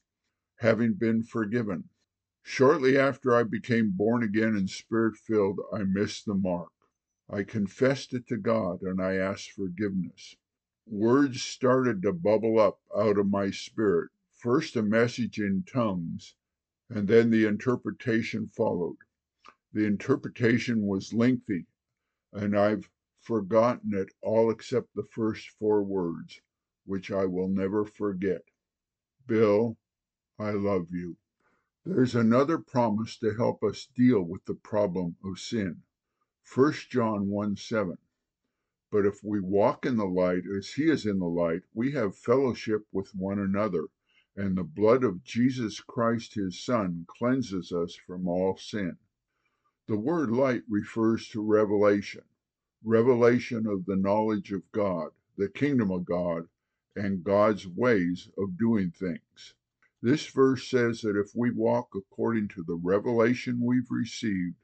having 0.60 0.93
been 0.93 1.21
forgiven. 1.21 1.89
Shortly 2.43 2.97
after 2.97 3.36
I 3.36 3.43
became 3.43 3.91
born 3.91 4.24
again 4.24 4.56
and 4.56 4.69
spirit 4.69 5.17
filled, 5.17 5.60
I 5.74 5.84
missed 5.84 6.26
the 6.26 6.34
mark. 6.34 6.71
I 7.30 7.43
confessed 7.43 8.13
it 8.13 8.26
to 8.28 8.38
God 8.38 8.84
and 8.84 9.02
I 9.02 9.15
asked 9.15 9.52
forgiveness. 9.52 10.38
Words 10.86 11.41
started 11.41 12.02
to 12.04 12.13
bubble 12.13 12.58
up 12.58 12.80
out 12.95 13.17
of 13.17 13.30
my 13.30 13.52
spirit. 13.52 14.12
First, 14.32 14.78
a 14.78 14.82
message 14.82 15.39
in 15.39 15.63
tongues, 15.63 16.36
and 16.89 17.10
then 17.10 17.32
the 17.32 17.45
interpretation 17.45 18.47
followed. 18.47 18.97
The 19.74 19.84
interpretation 19.86 20.84
was 20.84 21.13
lengthy, 21.13 21.67
and 22.32 22.58
I've 22.58 22.89
forgotten 23.32 23.94
it 23.94 24.12
all 24.22 24.52
except 24.52 24.94
the 24.94 25.08
first 25.10 25.48
four 25.52 25.82
words, 25.82 26.41
which 26.84 27.10
I 27.10 27.26
will 27.26 27.48
never 27.48 27.86
forget. 27.86 28.41
Bill, 29.26 29.78
I 30.38 30.52
love 30.52 30.88
you. 30.91 31.15
There's 31.86 32.13
another 32.13 32.58
promise 32.58 33.17
to 33.20 33.34
help 33.34 33.63
us 33.63 33.88
deal 33.96 34.22
with 34.22 34.44
the 34.44 34.54
problem 34.54 35.15
of 35.24 35.39
sin. 35.39 35.84
1 36.54 36.74
John 36.89 37.30
1 37.30 37.56
7. 37.56 37.98
But 38.91 39.06
if 39.06 39.24
we 39.24 39.39
walk 39.39 39.86
in 39.86 39.96
the 39.96 40.04
light 40.04 40.44
as 40.46 40.74
he 40.74 40.89
is 40.89 41.06
in 41.06 41.20
the 41.20 41.26
light, 41.26 41.62
we 41.74 41.94
have 41.94 42.17
fellowship 42.17 42.86
with 42.91 43.15
one 43.15 43.39
another, 43.39 43.88
and 44.36 44.58
the 44.58 44.65
blood 44.65 45.06
of 45.06 45.24
Jesus 45.24 45.80
Christ 45.80 46.34
his 46.34 46.62
Son 46.62 47.06
cleanses 47.08 47.72
us 47.72 47.96
from 47.96 48.28
all 48.28 48.58
sin. 48.58 48.98
The 49.88 49.96
word 49.98 50.32
light 50.32 50.63
refers 50.67 51.30
to 51.30 51.41
revelation, 51.41 52.24
revelation 52.84 53.67
of 53.67 53.86
the 53.86 53.96
knowledge 53.96 54.52
of 54.52 54.72
God, 54.72 55.12
the 55.38 55.50
kingdom 55.50 55.91
of 55.91 56.06
God, 56.06 56.48
and 56.96 57.24
God's 57.24 57.67
ways 57.67 58.30
of 58.38 58.58
doing 58.58 58.91
things. 58.91 59.54
This 60.02 60.26
verse 60.26 60.67
says 60.67 61.02
that 61.02 61.15
if 61.15 61.36
we 61.36 61.52
walk 61.52 61.94
according 61.96 62.48
to 62.50 62.63
the 62.63 62.76
revelation 62.76 63.62
we've 63.62 63.91
received, 63.91 64.56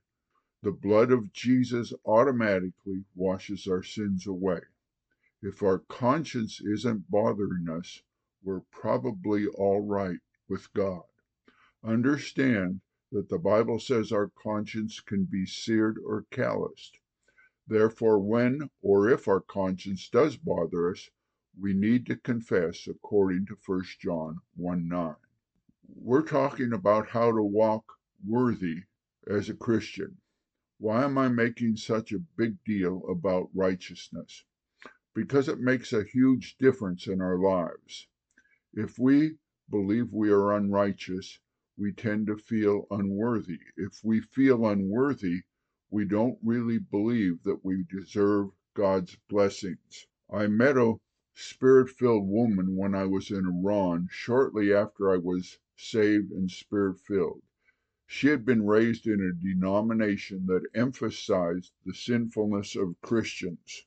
the 0.64 0.72
blood 0.72 1.12
of 1.12 1.32
Jesus 1.32 1.94
automatically 2.06 3.06
washes 3.16 3.68
our 3.68 3.84
sins 3.84 4.26
away. 4.26 4.62
If 5.44 5.62
our 5.62 5.80
conscience 5.80 6.60
isn't 6.60 7.12
bothering 7.12 7.70
us, 7.70 8.02
we're 8.44 8.62
probably 8.72 9.46
all 9.46 9.82
right 9.82 10.20
with 10.50 10.74
God. 10.74 11.04
Understand 11.84 12.82
that 13.12 13.30
the 13.30 13.38
Bible 13.38 13.80
says 13.80 14.12
our 14.12 14.32
conscience 14.42 15.00
can 15.00 15.26
be 15.26 15.46
seared 15.46 16.00
or 16.04 16.26
calloused. 16.32 16.98
Therefore, 17.70 18.20
when 18.20 18.70
or 18.82 19.10
if 19.10 19.28
our 19.28 19.42
conscience 19.42 20.08
does 20.08 20.38
bother 20.38 20.92
us, 20.92 21.10
we 21.60 21.74
need 21.74 22.06
to 22.06 22.16
confess 22.16 22.88
according 22.88 23.46
to 23.48 23.58
1 23.66 23.84
John 24.00 24.40
1 24.56 24.88
9. 24.88 25.16
We're 25.90 26.22
talking 26.22 26.72
about 26.72 27.10
how 27.10 27.32
to 27.32 27.44
walk 27.44 28.00
worthy 28.26 28.84
as 29.28 29.50
a 29.50 29.54
Christian. 29.54 30.22
Why 30.78 31.04
am 31.04 31.18
I 31.18 31.28
making 31.28 31.76
such 31.76 32.14
a 32.14 32.20
big 32.20 32.64
deal 32.64 33.06
about 33.10 33.50
righteousness? 33.54 34.46
Because 35.14 35.50
it 35.50 35.60
makes 35.60 35.92
a 35.92 36.04
huge 36.06 36.58
difference 36.58 37.06
in 37.06 37.20
our 37.20 37.38
lives. 37.38 38.08
If 38.74 38.98
we 38.98 39.40
believe 39.70 40.14
we 40.14 40.30
are 40.30 40.54
unrighteous, 40.54 41.40
we 41.76 41.92
tend 41.92 42.28
to 42.28 42.38
feel 42.38 42.88
unworthy. 42.92 43.60
If 43.76 44.04
we 44.04 44.22
feel 44.22 44.66
unworthy, 44.68 45.44
we 45.90 46.04
don't 46.04 46.38
really 46.44 46.78
believe 46.78 47.42
that 47.44 47.64
we 47.64 47.84
deserve 47.84 48.50
God's 48.74 49.16
blessings. 49.30 50.08
I 50.30 50.48
met 50.48 50.78
a 50.78 50.96
spirit 51.34 51.90
filled 51.90 52.28
woman 52.28 52.76
when 52.76 52.94
I 52.94 53.06
was 53.06 53.32
in 53.32 53.46
Iran 53.48 54.08
shortly 54.12 54.74
after 54.74 55.12
I 55.12 55.18
was 55.18 55.60
saved 55.76 56.32
and 56.32 56.52
spirit 56.52 57.00
filled. 57.00 57.42
She 58.06 58.28
had 58.28 58.46
been 58.46 58.66
raised 58.66 59.06
in 59.06 59.22
a 59.22 59.34
denomination 59.34 60.46
that 60.48 60.68
emphasized 60.74 61.72
the 61.86 61.94
sinfulness 61.94 62.76
of 62.76 63.00
Christians. 63.02 63.86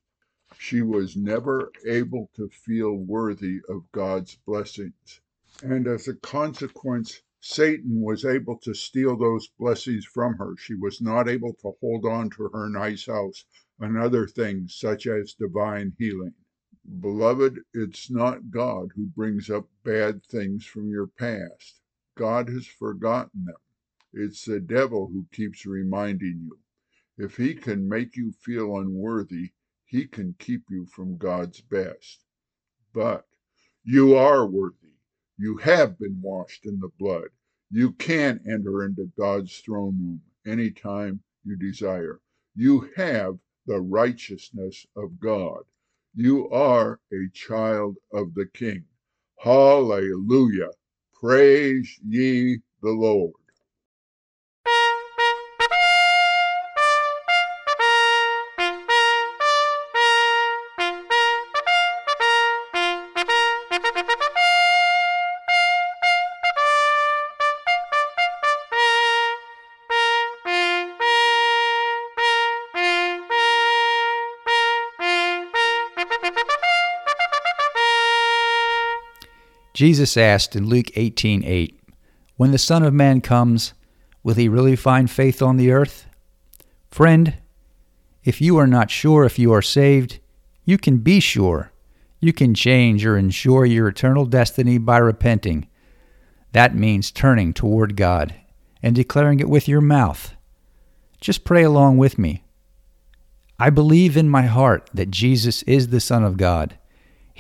She 0.59 0.83
was 0.83 1.17
never 1.17 1.73
able 1.87 2.31
to 2.35 2.49
feel 2.49 2.95
worthy 2.95 3.61
of 3.69 3.91
God's 3.93 4.37
blessings. 4.47 5.21
And 5.63 5.87
as 5.87 6.09
a 6.09 6.15
consequence, 6.15 7.23
Satan 7.43 8.03
was 8.03 8.25
able 8.27 8.59
to 8.59 8.75
steal 8.75 9.17
those 9.17 9.49
blessings 9.59 10.05
from 10.05 10.35
her. 10.37 10.57
She 10.59 10.75
was 10.75 11.01
not 11.01 11.29
able 11.29 11.55
to 11.55 11.73
hold 11.81 12.05
on 12.05 12.29
to 12.31 12.49
her 12.49 12.69
nice 12.69 13.07
house 13.07 13.45
and 13.79 13.97
other 13.97 14.27
things 14.27 14.75
such 14.75 15.07
as 15.07 15.35
divine 15.35 15.95
healing. 15.99 16.35
Beloved, 17.01 17.61
it's 17.73 18.11
not 18.11 18.51
God 18.51 18.91
who 18.95 19.07
brings 19.07 19.49
up 19.49 19.69
bad 19.85 20.25
things 20.27 20.67
from 20.67 20.91
your 20.91 21.07
past. 21.07 21.81
God 22.17 22.49
has 22.49 22.67
forgotten 22.67 23.47
them. 23.47 23.57
It's 24.13 24.45
the 24.45 24.61
devil 24.61 25.07
who 25.07 25.27
keeps 25.33 25.65
reminding 25.65 26.43
you. 26.51 26.59
If 27.17 27.37
he 27.37 27.55
can 27.55 27.89
make 27.89 28.17
you 28.17 28.33
feel 28.33 28.77
unworthy, 28.79 29.53
he 29.87 30.07
can 30.07 30.35
keep 30.39 30.65
you 30.71 30.87
from 30.87 31.17
God's 31.17 31.61
best. 31.63 32.25
But 32.93 33.27
you 33.85 34.15
are 34.15 34.47
worthy. 34.47 34.80
You 35.43 35.57
have 35.57 35.99
been 35.99 36.21
washed 36.21 36.67
in 36.67 36.81
the 36.81 36.91
blood. 36.99 37.31
You 37.71 37.93
can 37.93 38.43
enter 38.47 38.85
into 38.85 39.11
God's 39.19 39.57
throne 39.61 39.97
room 39.99 40.23
anytime 40.47 41.23
you 41.45 41.57
desire. 41.57 42.21
You 42.55 42.91
have 42.97 43.39
the 43.67 43.81
righteousness 43.81 44.87
of 44.97 45.19
God. 45.19 45.65
You 46.15 46.51
are 46.51 47.01
a 47.11 47.31
child 47.33 47.97
of 48.13 48.35
the 48.35 48.49
King. 48.53 48.85
Hallelujah. 49.39 50.73
Praise 51.15 51.99
ye 52.07 52.59
the 52.83 52.91
Lord. 52.91 53.33
Jesus 79.81 80.19
asked 80.19 80.55
in 80.55 80.67
Luke 80.67 80.91
18:8, 80.95 81.81
"When 82.37 82.51
the 82.51 82.59
Son 82.59 82.83
of 82.83 82.93
Man 82.93 83.23
comes, 83.23 83.73
will 84.23 84.35
he 84.35 84.47
really 84.47 84.77
find 84.77 85.11
faith 85.11 85.41
on 85.41 85.57
the 85.57 85.71
earth?" 85.71 86.07
Friend, 86.91 87.33
if 88.23 88.43
you 88.43 88.59
are 88.59 88.67
not 88.67 88.91
sure 88.91 89.25
if 89.25 89.39
you 89.39 89.55
are 89.55 89.63
saved, 89.63 90.19
you 90.67 90.77
can 90.77 90.99
be 90.99 91.19
sure. 91.19 91.73
You 92.21 92.35
can 92.35 92.53
change 92.53 93.07
or 93.07 93.17
ensure 93.17 93.65
your 93.65 93.89
eternal 93.89 94.27
destiny 94.27 94.77
by 94.77 94.99
repenting. 94.99 95.67
That 96.53 96.77
means 96.77 97.11
turning 97.11 97.55
toward 97.55 97.97
God 97.97 98.35
and 98.83 98.95
declaring 98.95 99.41
it 99.41 99.49
with 99.49 99.67
your 99.67 99.81
mouth. 99.81 100.35
Just 101.23 101.43
pray 101.43 101.63
along 101.63 101.97
with 101.97 102.19
me. 102.19 102.45
I 103.59 103.71
believe 103.71 104.15
in 104.15 104.29
my 104.29 104.43
heart 104.43 104.91
that 104.93 105.11
Jesus 105.11 105.63
is 105.63 105.89
the 105.89 106.01
Son 106.01 106.23
of 106.23 106.37
God. 106.37 106.77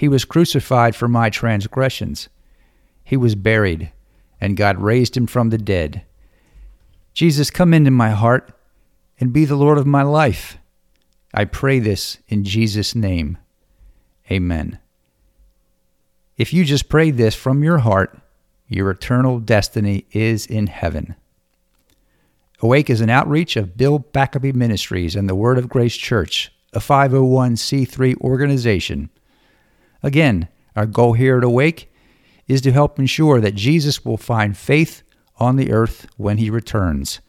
He 0.01 0.09
was 0.09 0.25
crucified 0.25 0.97
for 0.97 1.09
my 1.09 1.29
transgressions. 1.29 2.31
He 3.05 3.19
was 3.19 3.35
buried, 3.35 3.93
and 4.41 4.57
God 4.57 4.79
raised 4.79 5.15
him 5.15 5.27
from 5.27 5.51
the 5.51 5.59
dead. 5.59 6.07
Jesus, 7.13 7.51
come 7.51 7.75
into 7.75 7.91
my 7.91 8.09
heart 8.09 8.51
and 9.19 9.31
be 9.31 9.45
the 9.45 9.57
Lord 9.57 9.77
of 9.77 9.87
my 9.87 10.03
life. 10.03 10.57
I 11.35 11.45
pray 11.45 11.81
this 11.81 12.17
in 12.29 12.45
Jesus' 12.45 12.95
name. 12.95 13.37
Amen. 14.31 14.79
If 16.39 16.55
you 16.55 16.65
just 16.65 16.89
prayed 16.89 17.19
this 17.19 17.35
from 17.35 17.63
your 17.63 17.81
heart, 17.81 18.19
your 18.69 18.91
eternal 18.91 19.39
destiny 19.39 20.07
is 20.13 20.47
in 20.47 20.69
heaven. 20.69 21.15
Awake 22.63 22.89
is 22.89 23.03
an 23.03 23.11
outreach 23.11 23.55
of 23.55 23.77
Bill 23.77 23.99
Backaby 23.99 24.55
Ministries 24.55 25.15
and 25.15 25.29
the 25.29 25.35
Word 25.35 25.59
of 25.59 25.69
Grace 25.69 25.99
Church, 25.99 26.51
a 26.73 26.79
501c3 26.79 28.19
organization. 28.23 29.11
Again, 30.03 30.49
our 30.77 30.87
goal 30.87 31.13
here 31.13 31.39
at 31.39 31.45
Awake 31.45 31.93
is 32.47 32.61
to 32.63 32.73
help 32.73 32.99
ensure 32.99 33.41
that 33.41 33.55
Jesus 33.55 34.05
will 34.05 34.17
find 34.17 34.57
faith 34.57 35.03
on 35.37 35.57
the 35.57 35.73
earth 35.73 36.07
when 36.17 36.39
he 36.39 36.51
returns. 36.51 37.21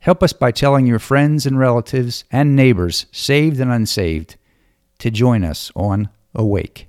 Help 0.00 0.22
us 0.22 0.32
by 0.32 0.50
telling 0.50 0.86
your 0.86 0.98
friends 0.98 1.46
and 1.46 1.58
relatives 1.58 2.24
and 2.30 2.54
neighbors, 2.54 3.06
saved 3.10 3.60
and 3.60 3.72
unsaved, 3.72 4.36
to 4.98 5.10
join 5.10 5.44
us 5.44 5.70
on 5.74 6.08
Awake. 6.34 6.88